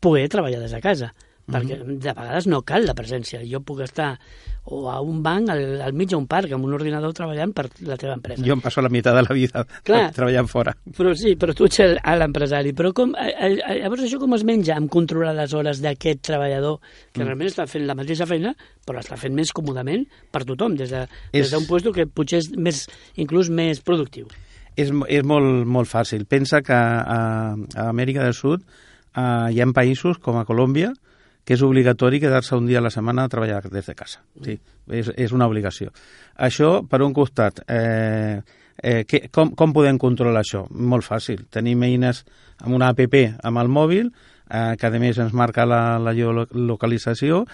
poder 0.00 0.28
treballar 0.30 0.60
des 0.62 0.74
de 0.74 0.82
casa 0.84 1.14
perquè 1.46 1.76
mm 1.76 1.86
-hmm. 1.86 1.98
de 2.00 2.12
vegades 2.12 2.46
no 2.46 2.62
cal 2.62 2.86
la 2.86 2.94
presència. 2.94 3.40
Jo 3.44 3.60
puc 3.60 3.80
estar 3.80 4.18
o 4.64 4.90
a 4.90 5.00
un 5.00 5.22
banc 5.22 5.50
al, 5.50 5.80
al 5.82 5.92
mig 5.92 6.08
d'un 6.08 6.26
parc 6.26 6.52
amb 6.52 6.64
un 6.64 6.72
ordinador 6.72 7.12
treballant 7.12 7.52
per 7.52 7.68
la 7.80 7.96
teva 7.96 8.14
empresa. 8.14 8.42
Jo 8.42 8.54
em 8.54 8.60
passo 8.60 8.80
la 8.80 8.88
meitat 8.88 9.14
de 9.14 9.22
la 9.22 9.34
vida 9.34 9.66
Clar, 9.84 10.10
treballant 10.16 10.48
fora. 10.48 10.74
Però 10.96 11.14
sí, 11.14 11.36
però 11.36 11.52
tu 11.52 11.64
ets 11.64 11.80
l'empresari. 12.18 12.72
Però 12.72 12.92
com, 12.92 13.12
llavors 13.12 14.02
això 14.02 14.18
com 14.18 14.34
es 14.34 14.44
menja 14.44 14.76
amb 14.76 14.90
controlar 14.90 15.34
les 15.34 15.52
hores 15.52 15.82
d'aquest 15.82 16.22
treballador 16.22 16.80
que 17.12 17.20
mm. 17.20 17.26
realment 17.26 17.48
està 17.48 17.66
fent 17.66 17.86
la 17.86 17.94
mateixa 17.94 18.26
feina 18.26 18.54
però 18.86 19.00
està 19.00 19.16
fent 19.20 19.34
més 19.34 19.52
còmodament 19.52 20.04
per 20.32 20.44
tothom 20.44 20.76
des 20.76 20.92
d'un 20.92 21.06
de, 21.32 21.40
és... 21.40 21.54
puesto 21.68 21.92
que 21.92 22.06
potser 22.06 22.38
és 22.38 22.50
més, 22.56 22.84
inclús 23.16 23.50
més 23.50 23.80
productiu. 23.80 24.28
És, 24.76 24.90
és 24.90 25.22
molt, 25.22 25.64
molt 25.70 25.88
fàcil. 25.88 26.26
Pensa 26.26 26.60
que 26.66 26.74
a, 26.74 27.20
a 27.54 27.88
Amèrica 27.88 28.24
del 28.24 28.34
Sud 28.34 28.64
uh, 28.64 29.48
hi 29.50 29.60
ha 29.60 29.68
països 29.74 30.18
com 30.22 30.38
a 30.40 30.44
Colòmbia 30.48 30.92
que 31.44 31.54
és 31.56 31.62
obligatori 31.62 32.20
quedar-se 32.20 32.56
un 32.56 32.66
dia 32.66 32.80
a 32.80 32.84
la 32.84 32.92
setmana 32.92 33.24
a 33.24 33.32
treballar 33.32 33.62
des 33.68 33.86
de 33.86 33.94
casa. 33.94 34.22
Sí, 34.44 34.58
és, 34.88 35.10
és 35.16 35.32
una 35.36 35.48
obligació. 35.50 35.92
Això, 36.36 36.78
per 36.88 37.02
un 37.04 37.12
costat, 37.16 37.60
eh, 37.68 38.40
eh, 38.82 39.04
que, 39.08 39.26
com, 39.32 39.52
com 39.54 39.74
podem 39.76 40.00
controlar 40.00 40.42
això? 40.44 40.64
Molt 40.70 41.06
fàcil. 41.06 41.44
Tenim 41.52 41.84
eines 41.84 42.24
amb 42.60 42.74
una 42.74 42.90
app 42.94 43.18
amb 43.42 43.60
el 43.60 43.68
mòbil 43.68 44.10
eh, 44.50 44.74
que 44.80 44.86
a 44.86 45.00
més 45.00 45.18
ens 45.18 45.34
marca 45.36 45.66
la, 45.68 45.98
la 46.02 46.14
geolocalització, 46.16 47.44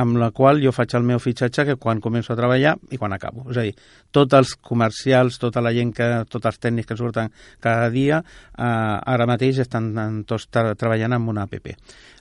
amb 0.00 0.20
la 0.22 0.30
qual 0.30 0.60
jo 0.62 0.70
faig 0.70 0.92
el 0.94 1.06
meu 1.06 1.18
fitxatge 1.18 1.64
que 1.66 1.76
quan 1.80 2.00
començo 2.02 2.32
a 2.32 2.38
treballar 2.38 2.76
i 2.94 2.98
quan 2.98 3.12
acabo. 3.12 3.48
És 3.50 3.58
a 3.58 3.64
dir, 3.66 3.74
tots 4.14 4.38
els 4.38 4.54
comercials, 4.54 5.40
tota 5.42 5.62
la 5.62 5.72
gent, 5.74 5.92
que, 5.96 6.08
tots 6.30 6.46
els 6.46 6.60
tècnics 6.62 6.88
que 6.88 6.98
surten 6.98 7.32
cada 7.62 7.90
dia, 7.90 8.20
eh, 8.20 8.62
ara 8.62 9.26
mateix 9.26 9.62
estan 9.66 10.22
tots 10.28 10.48
treballant 10.50 11.18
amb 11.18 11.34
una 11.34 11.46
app. 11.48 11.70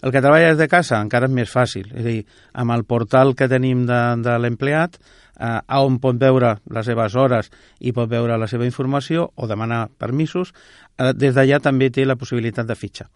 El 0.02 0.12
que 0.12 0.22
treballa 0.22 0.54
des 0.54 0.58
de 0.58 0.70
casa 0.72 1.00
encara 1.00 1.30
és 1.30 1.34
més 1.34 1.50
fàcil, 1.50 1.92
és 1.94 2.06
a 2.06 2.10
dir, 2.10 2.26
amb 2.54 2.74
el 2.74 2.86
portal 2.90 3.36
que 3.36 3.50
tenim 3.52 3.86
de, 3.86 4.02
de 4.24 4.38
l'empleat, 4.42 4.98
eh, 5.40 5.60
on 5.80 6.00
pot 6.04 6.18
veure 6.20 6.56
les 6.70 6.86
seves 6.86 7.16
hores 7.16 7.52
i 7.80 7.94
pot 7.96 8.10
veure 8.10 8.38
la 8.38 8.48
seva 8.48 8.68
informació 8.68 9.30
o 9.36 9.48
demanar 9.48 9.88
permisos, 9.98 10.54
eh, 10.98 11.14
des 11.14 11.36
d'allà 11.36 11.62
també 11.62 11.90
té 11.90 12.06
la 12.06 12.18
possibilitat 12.18 12.68
de 12.68 12.76
fitxar. 12.76 13.10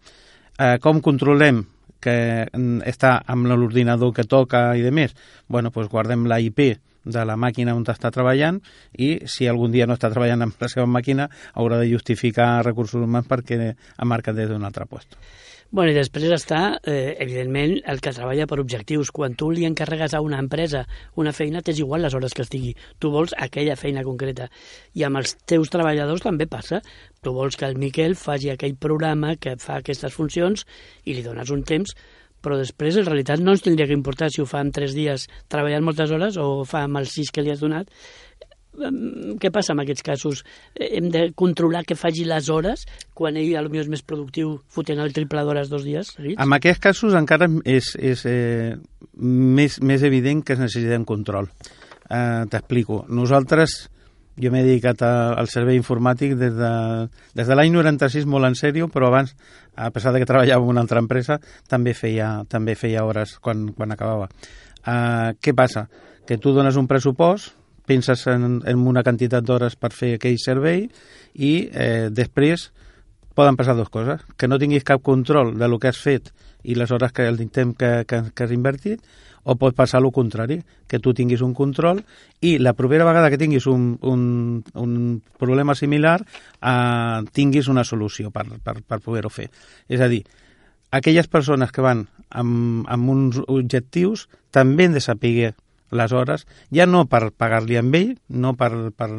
Eh, 0.54 0.78
com 0.78 1.00
controlem 1.02 1.64
que 2.04 2.16
mm, 2.46 2.84
està 2.86 3.16
amb 3.26 3.48
l'ordinador 3.50 4.12
que 4.14 4.26
toca 4.28 4.68
i 4.78 4.84
de 4.84 4.92
més? 4.94 5.14
Bueno, 5.50 5.72
doncs 5.74 5.90
guardem 5.90 6.28
la 6.30 6.38
IP 6.38 6.60
de 7.04 7.24
la 7.26 7.34
màquina 7.36 7.74
on 7.76 7.82
està 7.90 8.10
treballant 8.14 8.60
i 8.96 9.26
si 9.28 9.48
algun 9.50 9.72
dia 9.74 9.88
no 9.90 9.96
està 9.98 10.12
treballant 10.12 10.46
amb 10.46 10.62
la 10.62 10.70
seva 10.72 10.86
màquina 10.86 11.26
haurà 11.52 11.80
de 11.82 11.90
justificar 11.90 12.64
recursos 12.64 13.02
humans 13.02 13.28
perquè 13.28 13.58
ha 13.74 14.06
marcat 14.08 14.38
des 14.38 14.48
d'un 14.48 14.64
altre 14.64 14.86
lloc. 14.90 15.18
Bueno, 15.70 15.90
i 15.90 15.94
després 15.96 16.24
està, 16.30 16.78
eh, 16.86 17.16
evidentment, 17.18 17.72
el 17.90 18.00
que 18.00 18.12
treballa 18.14 18.46
per 18.46 18.60
objectius. 18.60 19.10
Quan 19.10 19.34
tu 19.34 19.50
li 19.50 19.64
encarregues 19.66 20.14
a 20.14 20.20
una 20.20 20.38
empresa 20.38 20.84
una 21.16 21.32
feina, 21.32 21.62
t'és 21.62 21.80
igual 21.80 22.02
les 22.02 22.14
hores 22.14 22.34
que 22.34 22.42
estigui. 22.42 22.74
Tu 22.98 23.10
vols 23.10 23.34
aquella 23.36 23.76
feina 23.76 24.04
concreta. 24.04 24.50
I 24.94 25.02
amb 25.02 25.16
els 25.16 25.36
teus 25.46 25.70
treballadors 25.70 26.22
també 26.22 26.46
passa. 26.46 26.82
Tu 27.22 27.32
vols 27.32 27.56
que 27.56 27.66
el 27.66 27.76
Miquel 27.76 28.14
faci 28.14 28.50
aquell 28.50 28.76
programa 28.76 29.36
que 29.36 29.56
fa 29.56 29.80
aquestes 29.80 30.12
funcions 30.14 30.66
i 31.04 31.14
li 31.14 31.22
dones 31.22 31.50
un 31.50 31.64
temps 31.64 31.94
però 32.44 32.58
després 32.60 32.98
en 33.00 33.06
realitat 33.06 33.40
no 33.40 33.54
ens 33.54 33.64
tindria 33.64 33.88
que 33.88 33.96
importar 33.96 34.28
si 34.30 34.42
ho 34.42 34.46
fa 34.48 34.60
en 34.60 34.70
tres 34.70 34.92
dies 34.92 35.28
treballant 35.48 35.86
moltes 35.86 36.12
hores 36.12 36.36
o 36.36 36.64
fa 36.68 36.84
amb 36.84 37.00
els 37.00 37.14
sis 37.16 37.32
que 37.32 37.40
li 37.40 37.52
has 37.54 37.62
donat 37.64 37.88
què 39.40 39.50
passa 39.54 39.74
en 39.74 39.82
aquests 39.84 40.04
casos? 40.06 40.42
Eh, 40.74 40.90
Hem 40.98 41.10
de 41.14 41.24
controlar 41.36 41.84
que 41.86 41.96
faci 41.98 42.26
les 42.28 42.48
hores 42.50 42.84
quan 43.14 43.38
ell 43.38 43.52
potser 43.68 43.84
és 43.84 43.90
més 43.92 44.02
productiu 44.02 44.58
fotent 44.68 45.00
el 45.02 45.14
triple 45.14 45.44
d'hores 45.44 45.70
dos 45.70 45.84
dies 45.86 46.14
seguits? 46.16 46.40
En 46.42 46.52
aquests 46.56 46.82
casos 46.82 47.14
encara 47.14 47.48
és, 47.64 47.94
és 47.98 48.24
eh, 48.26 48.74
més, 49.16 49.80
més 49.82 50.02
evident 50.02 50.42
que 50.44 50.54
es 50.56 50.62
necessitem 50.62 51.04
control. 51.04 51.50
Eh, 52.10 52.44
T'explico. 52.50 53.04
Nosaltres, 53.08 53.88
jo 54.40 54.50
m'he 54.50 54.64
dedicat 54.66 55.02
a, 55.06 55.12
al 55.38 55.48
servei 55.52 55.78
informàtic 55.78 56.34
des 56.38 56.54
de, 56.58 56.72
des 57.38 57.46
de 57.50 57.56
l'any 57.56 57.72
96 57.74 58.26
molt 58.30 58.50
en 58.50 58.58
sèrio, 58.58 58.88
però 58.92 59.08
abans, 59.10 59.34
a 59.76 59.90
pesar 59.94 60.12
de 60.14 60.22
que 60.22 60.28
treballava 60.28 60.64
en 60.64 60.74
una 60.74 60.82
altra 60.84 61.02
empresa, 61.02 61.38
també 61.70 61.94
feia, 61.94 62.42
també 62.50 62.74
feia 62.78 63.04
hores 63.06 63.38
quan, 63.38 63.68
quan 63.76 63.94
acabava. 63.94 64.30
Eh, 64.84 65.34
què 65.40 65.54
passa? 65.54 65.86
Que 66.26 66.38
tu 66.40 66.54
dones 66.56 66.76
un 66.80 66.88
pressupost, 66.90 67.54
penses 67.86 68.26
en, 68.30 68.62
en 68.64 68.86
una 68.86 69.02
quantitat 69.04 69.44
d'hores 69.44 69.76
per 69.76 69.92
fer 69.92 70.14
aquell 70.16 70.38
servei 70.40 70.86
i 71.34 71.52
eh, 71.72 72.08
després 72.10 72.70
poden 73.34 73.58
passar 73.58 73.74
dues 73.76 73.90
coses. 73.92 74.22
Que 74.38 74.48
no 74.48 74.60
tinguis 74.62 74.86
cap 74.86 75.02
control 75.02 75.56
de 75.58 75.68
lo 75.68 75.80
que 75.82 75.90
has 75.90 76.00
fet 76.00 76.32
i 76.64 76.78
les 76.78 76.90
hores 76.90 77.12
que 77.12 77.26
el 77.28 77.38
temps 77.50 77.76
que, 77.76 78.04
que, 78.08 78.22
que 78.32 78.44
has 78.44 78.54
invertit, 78.54 79.02
o 79.44 79.56
pot 79.60 79.74
passar 79.76 80.00
el 80.00 80.08
contrari, 80.12 80.62
que 80.88 80.98
tu 80.98 81.12
tinguis 81.12 81.42
un 81.44 81.52
control 81.52 82.00
i 82.40 82.56
la 82.58 82.72
propera 82.72 83.04
vegada 83.04 83.28
que 83.28 83.38
tinguis 83.38 83.66
un, 83.68 83.98
un, 84.00 84.64
un 84.80 84.94
problema 85.38 85.76
similar 85.76 86.22
eh, 86.24 87.20
tinguis 87.36 87.68
una 87.68 87.84
solució 87.84 88.32
per, 88.32 88.46
per, 88.64 88.78
per 88.80 89.00
poder-ho 89.04 89.28
fer. 89.28 89.50
És 89.88 90.00
a 90.00 90.08
dir, 90.08 90.22
aquelles 90.96 91.28
persones 91.28 91.72
que 91.76 91.84
van 91.84 92.06
amb, 92.30 92.88
amb 92.88 93.12
uns 93.12 93.42
objectius 93.44 94.28
també 94.54 94.88
han 94.88 94.96
de 94.96 95.04
saber 95.04 95.52
les 95.90 96.12
hores, 96.12 96.46
ja 96.74 96.86
no 96.86 97.04
per 97.10 97.28
pagar-li 97.36 97.76
amb 97.78 97.94
ell, 97.98 98.14
no 98.28 98.54
per, 98.58 98.72
per, 98.96 99.10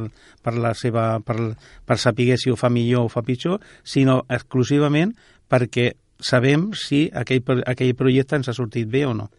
per, 0.44 0.56
la 0.58 0.74
seva, 0.74 1.20
per, 1.26 1.38
per 1.86 1.98
saber 2.02 2.36
si 2.42 2.52
ho 2.52 2.58
fa 2.60 2.70
millor 2.70 3.08
o 3.08 3.14
fa 3.14 3.24
pitjor, 3.26 3.62
sinó 3.84 4.24
exclusivament 4.30 5.14
perquè 5.50 5.94
sabem 6.20 6.72
si 6.74 7.06
aquell, 7.14 7.64
aquell 7.68 7.96
projecte 7.96 8.40
ens 8.40 8.50
ha 8.50 8.58
sortit 8.58 8.90
bé 8.90 9.06
o 9.06 9.14
no. 9.14 9.30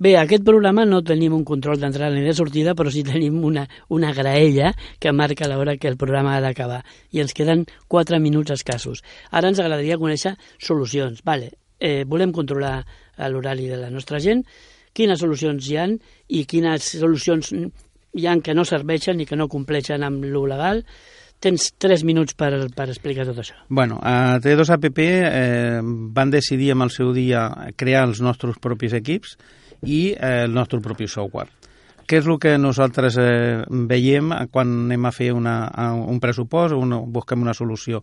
Bé, 0.00 0.14
aquest 0.16 0.46
programa 0.46 0.86
no 0.88 1.02
tenim 1.04 1.34
un 1.36 1.42
control 1.44 1.76
d'entrada 1.76 2.14
ni 2.14 2.22
de 2.24 2.32
sortida, 2.32 2.72
però 2.72 2.88
sí 2.88 3.02
tenim 3.04 3.42
una, 3.44 3.66
una 3.92 4.14
graella 4.16 4.70
que 4.98 5.12
marca 5.12 5.48
l'hora 5.50 5.74
que 5.76 5.90
el 5.92 5.98
programa 6.00 6.38
ha 6.38 6.40
d'acabar. 6.40 6.78
I 7.12 7.20
ens 7.20 7.36
queden 7.36 7.66
4 7.92 8.16
minuts 8.16 8.54
escassos. 8.54 9.02
Ara 9.28 9.52
ens 9.52 9.60
agradaria 9.60 10.00
conèixer 10.00 10.38
solucions. 10.56 11.20
Vale, 11.20 11.50
eh, 11.76 12.06
volem 12.08 12.32
controlar 12.32 12.78
l'horari 13.28 13.68
de 13.68 13.76
la 13.76 13.90
nostra 13.92 14.22
gent, 14.24 14.46
quines 14.96 15.22
solucions 15.22 15.68
hi 15.70 15.78
han 15.80 15.96
i 16.28 16.44
quines 16.50 16.92
solucions 17.00 17.52
hi 17.54 18.26
han 18.26 18.42
que 18.42 18.54
no 18.54 18.66
serveixen 18.66 19.20
i 19.20 19.26
que 19.26 19.38
no 19.38 19.48
compleixen 19.50 20.04
amb 20.06 20.26
lo 20.26 20.44
legal. 20.50 20.84
Tens 21.40 21.70
3 21.80 22.02
minuts 22.04 22.36
per, 22.36 22.50
per 22.76 22.90
explicar 22.92 23.24
tot 23.24 23.38
això. 23.40 23.54
Bueno, 23.68 23.96
a 24.04 24.36
T2APP 24.44 24.98
eh, 25.00 25.78
van 26.12 26.32
decidir 26.34 26.74
amb 26.74 26.84
el 26.84 26.92
seu 26.92 27.14
dia 27.16 27.46
crear 27.80 28.04
els 28.10 28.20
nostres 28.20 28.60
propis 28.60 28.92
equips 28.98 29.38
i 29.86 30.10
eh, 30.12 30.42
el 30.44 30.52
nostre 30.52 30.82
propi 30.84 31.08
software. 31.08 31.48
Què 32.10 32.18
és 32.18 32.26
el 32.26 32.40
que 32.42 32.56
nosaltres 32.58 33.16
eh, 33.22 33.62
veiem 33.88 34.34
quan 34.52 34.74
anem 34.84 35.06
a 35.06 35.14
fer 35.14 35.30
una, 35.32 35.54
un 36.10 36.20
pressupost 36.20 36.74
o 36.74 36.82
una, 36.82 36.98
busquem 37.06 37.40
una 37.46 37.54
solució? 37.56 38.02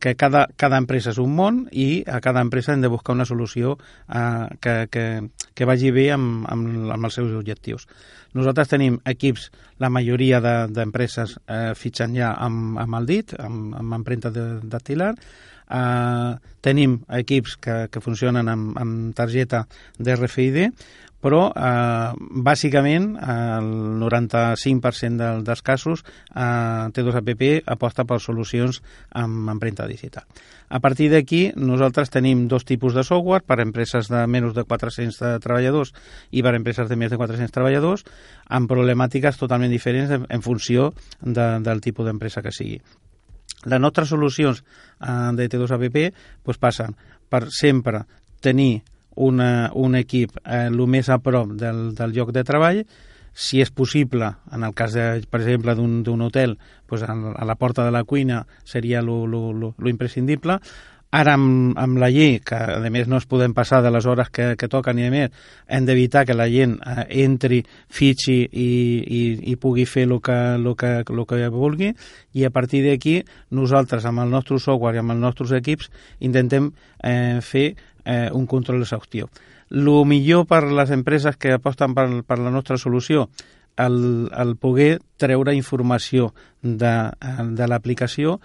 Que 0.00 0.14
cada, 0.16 0.46
cada 0.56 0.78
empresa 0.80 1.12
és 1.12 1.20
un 1.20 1.34
món 1.36 1.62
i 1.72 2.02
a 2.08 2.20
cada 2.24 2.40
empresa 2.44 2.72
hem 2.72 2.82
de 2.84 2.90
buscar 2.92 3.16
una 3.16 3.26
solució 3.28 3.76
eh, 4.08 4.48
que, 4.60 4.76
que, 4.90 5.06
que 5.54 5.68
vagi 5.68 5.92
bé 5.92 6.08
amb, 6.14 6.46
amb, 6.48 6.90
amb 6.96 7.08
els 7.08 7.18
seus 7.18 7.32
objectius. 7.36 7.86
Nosaltres 8.32 8.70
tenim 8.72 8.98
equips, 9.04 9.50
la 9.82 9.90
majoria 9.92 10.40
d'empreses 10.40 11.36
de, 11.36 11.42
eh, 11.54 11.72
fitxant 11.76 12.16
ja 12.16 12.32
amb, 12.32 12.78
amb 12.80 13.00
el 13.00 13.08
dit, 13.10 13.34
amb, 13.38 13.74
amb 13.76 13.98
empremta 14.00 14.32
dactilar, 14.32 15.12
eh, 15.68 16.32
tenim 16.64 17.00
equips 17.20 17.58
que, 17.60 17.76
que 17.92 18.04
funcionen 18.04 18.48
amb, 18.48 18.76
amb 18.80 19.14
targeta 19.18 19.66
d'RFID, 19.98 20.64
però 21.22 21.44
eh, 21.54 22.12
bàsicament 22.44 23.12
el 23.22 23.68
95% 24.02 25.20
del, 25.20 25.44
dels 25.46 25.62
casos 25.62 26.02
eh, 26.02 26.90
T2APP 26.92 27.62
aposta 27.70 28.04
per 28.08 28.18
solucions 28.20 28.82
amb 29.14 29.52
empremta 29.54 29.86
digital. 29.86 30.26
A 30.72 30.80
partir 30.80 31.10
d'aquí, 31.12 31.52
nosaltres 31.54 32.10
tenim 32.10 32.46
dos 32.48 32.64
tipus 32.64 32.96
de 32.96 33.04
software 33.04 33.44
per 33.46 33.60
empreses 33.60 34.08
de 34.10 34.24
menys 34.26 34.56
de 34.56 34.64
400 34.64 35.20
de 35.20 35.32
treballadors 35.44 35.92
i 36.32 36.42
per 36.42 36.56
empreses 36.56 36.88
de 36.88 36.96
més 36.96 37.12
de 37.12 37.20
400 37.20 37.54
treballadors 37.54 38.06
amb 38.48 38.70
problemàtiques 38.70 39.38
totalment 39.38 39.70
diferents 39.70 40.10
en, 40.16 40.26
en 40.28 40.42
funció 40.42 40.90
de, 41.20 41.46
del 41.62 41.84
tipus 41.84 42.08
d'empresa 42.08 42.42
que 42.42 42.54
sigui. 42.56 42.80
Les 43.68 43.78
nostres 43.78 44.10
solucions 44.10 44.62
eh, 44.62 45.30
de 45.38 45.46
T2APP 45.46 45.98
pues, 46.42 46.58
passen 46.58 46.96
per 47.30 47.46
sempre 47.54 48.02
tenir 48.42 48.82
una, 49.16 49.70
un 49.74 49.96
equip 49.96 50.36
eh, 50.44 50.66
el 50.68 50.86
més 50.86 51.08
a 51.08 51.18
prop 51.22 51.56
del, 51.58 51.90
del 51.98 52.14
lloc 52.16 52.32
de 52.32 52.44
treball, 52.44 52.84
si 53.32 53.62
és 53.64 53.70
possible, 53.72 54.28
en 54.52 54.64
el 54.64 54.74
cas, 54.76 54.92
de, 54.92 55.24
per 55.30 55.40
exemple, 55.40 55.74
d'un 55.74 56.24
hotel, 56.24 56.58
doncs 56.88 57.04
a, 57.08 57.44
la 57.48 57.56
porta 57.56 57.84
de 57.84 57.92
la 57.94 58.04
cuina 58.04 58.44
seria 58.64 59.02
lo, 59.02 59.26
lo, 59.26 59.52
lo, 59.52 59.74
lo 59.78 59.88
imprescindible. 59.88 60.60
Ara, 61.12 61.34
amb, 61.36 61.74
amb 61.76 61.98
la 62.00 62.08
llei, 62.08 62.38
que 62.40 62.56
a 62.56 62.88
més 62.88 63.08
no 63.08 63.18
es 63.20 63.26
podem 63.28 63.52
passar 63.52 63.82
de 63.84 63.90
les 63.92 64.06
hores 64.08 64.30
que, 64.32 64.54
que 64.56 64.68
toquen 64.72 64.96
i 64.96 65.04
a 65.04 65.10
més, 65.12 65.34
hem 65.68 65.84
d'evitar 65.84 66.22
que 66.24 66.32
la 66.32 66.46
gent 66.48 66.78
eh, 66.88 67.04
entri, 67.20 67.58
fitxi 67.92 68.38
i, 68.48 68.70
i, 69.04 69.20
i 69.52 69.56
pugui 69.60 69.84
fer 69.84 70.06
el 70.08 70.14
que, 70.24 70.38
lo 70.56 70.72
que, 70.72 70.94
lo 71.12 71.26
que 71.28 71.50
vulgui 71.52 71.90
i 72.32 72.46
a 72.48 72.50
partir 72.54 72.80
d'aquí 72.86 73.18
nosaltres 73.52 74.08
amb 74.08 74.24
el 74.24 74.32
nostre 74.32 74.56
software 74.56 74.96
i 74.96 75.02
amb 75.04 75.12
els 75.12 75.20
nostres 75.20 75.52
equips 75.60 75.92
intentem 76.24 76.72
eh, 77.04 77.44
fer 77.44 77.74
eh, 78.04 78.30
un 78.32 78.46
control 78.46 78.82
exhaustiu. 78.82 79.28
Lo 79.70 80.04
millor 80.04 80.46
per 80.46 80.64
les 80.68 80.90
empreses 80.90 81.36
que 81.36 81.54
aposten 81.56 81.94
per, 81.96 82.06
per 82.28 82.38
la 82.38 82.52
nostra 82.52 82.76
solució 82.76 83.28
el, 83.76 84.28
el 84.36 84.56
poder 84.60 85.00
treure 85.16 85.54
informació 85.56 86.32
de, 86.60 86.94
de 87.56 87.68
l'aplicació 87.68 88.38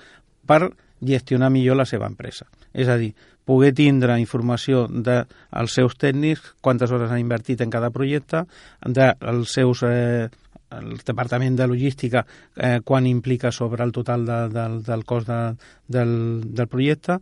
per 0.48 0.72
gestionar 1.04 1.52
millor 1.52 1.78
la 1.78 1.86
seva 1.86 2.08
empresa. 2.08 2.48
És 2.74 2.88
a 2.89 2.98
dir, 2.98 3.12
poder 3.48 3.74
tindre 3.76 4.17
informació 4.20 4.88
dels 4.88 5.28
de 5.52 5.67
seus 5.72 5.96
tècnics, 6.00 6.56
quantes 6.62 6.91
hores 6.91 7.12
han 7.12 7.22
invertit 7.24 7.62
en 7.63 7.72
cada 7.72 7.91
projecte, 7.96 8.43
dels 8.84 9.54
seus 9.54 9.84
eh, 9.88 10.28
el 10.72 10.98
departament 11.06 11.56
de 11.56 11.67
logística 11.67 12.26
eh, 12.56 12.82
quan 12.84 13.08
implica 13.08 13.52
sobre 13.52 13.84
el 13.86 13.93
total 13.96 14.26
de, 14.26 14.39
de, 14.52 14.65
del 14.84 15.06
cost 15.06 15.30
de, 15.30 15.39
del, 15.88 16.13
del 16.54 16.67
projecte 16.67 17.20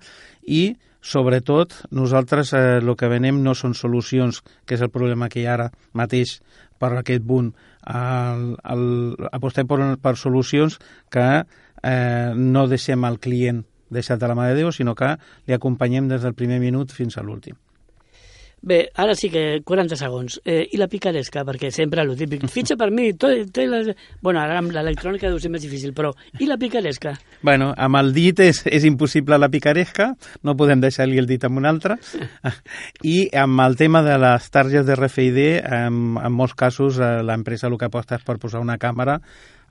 i 0.48 0.76
sobretot 1.06 1.76
nosaltres 1.94 2.54
eh, 2.54 2.80
el 2.82 2.96
que 2.98 3.10
venem 3.12 3.44
no 3.46 3.54
són 3.54 3.76
solucions, 3.78 4.42
que 4.66 4.78
és 4.78 4.82
el 4.82 4.92
problema 4.94 5.30
que 5.30 5.44
hi 5.44 5.46
ha 5.46 5.54
ara 5.54 5.70
mateix 5.94 6.40
per 6.82 6.96
aquest 6.98 7.24
punt. 7.28 7.52
El, 7.86 8.48
el, 8.74 8.88
apostem 9.32 9.70
per, 9.70 9.80
per 10.02 10.16
solucions 10.18 10.80
que 11.14 11.28
eh, 11.44 12.32
no 12.36 12.66
deixem 12.72 13.06
al 13.06 13.22
client 13.22 13.62
deixat 13.94 14.20
de 14.20 14.28
la 14.28 14.36
mà 14.38 14.50
de 14.50 14.58
Déu, 14.58 14.74
sinó 14.74 14.96
que 14.98 15.14
li 15.46 15.54
acompanyem 15.54 16.10
des 16.10 16.26
del 16.26 16.34
primer 16.34 16.60
minut 16.64 16.92
fins 16.92 17.18
a 17.18 17.24
l'últim. 17.24 17.56
Bé, 18.66 18.80
ara 18.98 19.14
sí 19.14 19.30
que 19.30 19.62
40 19.62 19.98
segons. 20.00 20.40
Eh, 20.44 20.64
I 20.74 20.80
la 20.82 20.88
picaresca, 20.90 21.44
perquè 21.46 21.70
sempre 21.70 22.02
el 22.02 22.16
típic, 22.18 22.48
fitxa 22.56 22.74
per 22.80 22.90
mi, 22.90 23.12
tot, 23.14 23.52
tot 23.54 23.70
les... 23.70 23.92
Bueno, 24.26 24.42
ara 24.42 24.58
amb 24.58 24.74
l'electrònica 24.74 25.30
deu 25.30 25.38
ser 25.42 25.52
més 25.54 25.62
difícil, 25.62 25.94
però 25.94 26.10
i 26.42 26.50
la 26.50 26.58
picaresca? 26.58 27.14
Bueno, 27.46 27.70
amb 27.78 28.02
el 28.02 28.10
dit 28.16 28.42
és, 28.42 28.64
és 28.66 28.88
impossible 28.90 29.38
la 29.38 29.52
picaresca, 29.54 30.16
no 30.42 30.58
podem 30.58 30.82
deixar-li 30.82 31.22
el 31.22 31.30
dit 31.30 31.46
amb 31.46 31.62
un 31.62 31.70
altre. 31.70 32.00
I 33.16 33.18
amb 33.38 33.62
el 33.68 33.78
tema 33.78 34.02
de 34.06 34.18
les 34.18 34.50
targes 34.50 34.88
de 34.88 34.98
RFID, 34.98 35.42
en, 35.62 36.02
en 36.18 36.34
molts 36.34 36.58
casos 36.58 36.98
eh, 36.98 37.20
l'empresa 37.22 37.70
el 37.70 37.78
que 37.78 37.92
aposta 37.92 38.18
és 38.18 38.26
per 38.26 38.40
posar 38.42 38.66
una 38.66 38.80
càmera 38.82 39.20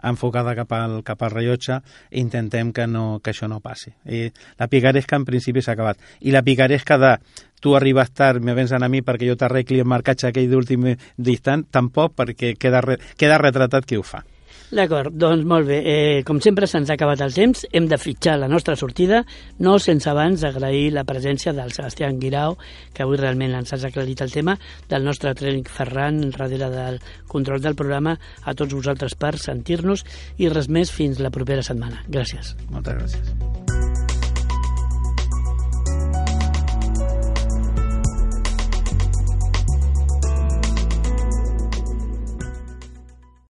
enfocada 0.03 0.55
cap 0.55 0.73
al, 0.75 0.99
cap 1.07 1.23
al 1.23 1.33
rellotge 1.33 1.79
i 2.11 2.21
intentem 2.23 2.73
que, 2.75 2.87
no, 2.91 3.21
que 3.23 3.33
això 3.35 3.49
no 3.51 3.61
passi. 3.65 3.93
I 4.07 4.27
la 4.59 4.69
picaresca 4.71 5.19
en 5.19 5.27
principi 5.29 5.63
s'ha 5.63 5.75
acabat. 5.77 6.01
I 6.21 6.35
la 6.35 6.43
picaresca 6.47 6.99
de 6.99 7.15
tu 7.65 7.73
arribes 7.79 8.13
tard, 8.13 8.45
me 8.45 8.53
vens 8.53 8.77
a 8.77 8.83
mi 8.93 9.01
perquè 9.01 9.31
jo 9.31 9.39
t'arregli 9.41 9.81
el 9.81 9.89
marcatge 9.89 10.29
aquell 10.29 10.51
d'últim 10.53 10.91
distant, 11.17 11.65
tampoc 11.73 12.13
perquè 12.21 12.53
queda, 12.61 12.85
re, 12.85 13.01
queda 13.17 13.41
retratat 13.41 13.89
qui 13.89 13.97
ho 13.97 14.05
fa. 14.05 14.21
D'acord, 14.75 15.13
doncs 15.15 15.45
molt 15.47 15.69
bé. 15.69 15.79
Eh, 15.87 16.23
com 16.27 16.41
sempre 16.43 16.67
se'ns 16.67 16.91
ha 16.91 16.97
acabat 16.99 17.23
el 17.23 17.35
temps, 17.37 17.65
hem 17.73 17.87
de 17.89 17.99
fitxar 18.01 18.35
la 18.41 18.49
nostra 18.51 18.75
sortida, 18.77 19.23
no 19.63 19.79
sense 19.79 20.09
abans 20.11 20.43
agrair 20.45 20.91
la 20.93 21.05
presència 21.07 21.55
del 21.55 21.73
Sebastián 21.73 22.19
Guirao, 22.21 22.57
que 22.93 23.05
avui 23.05 23.21
realment 23.21 23.55
ens 23.55 23.73
has 23.77 23.85
aclarit 23.87 24.25
el 24.25 24.35
tema, 24.35 24.57
del 24.91 25.07
nostre 25.07 25.35
tècnic 25.39 25.71
Ferran, 25.71 26.25
darrere 26.35 26.73
del 26.75 26.99
control 27.31 27.63
del 27.63 27.79
programa, 27.79 28.19
a 28.43 28.55
tots 28.55 28.75
vosaltres 28.75 29.15
per 29.15 29.37
sentir-nos 29.39 30.05
i 30.37 30.51
res 30.51 30.69
més 30.69 30.91
fins 30.93 31.23
la 31.23 31.33
propera 31.33 31.63
setmana. 31.63 32.03
Gràcies. 32.09 32.57
Moltes 32.73 32.99
gràcies. 32.99 33.64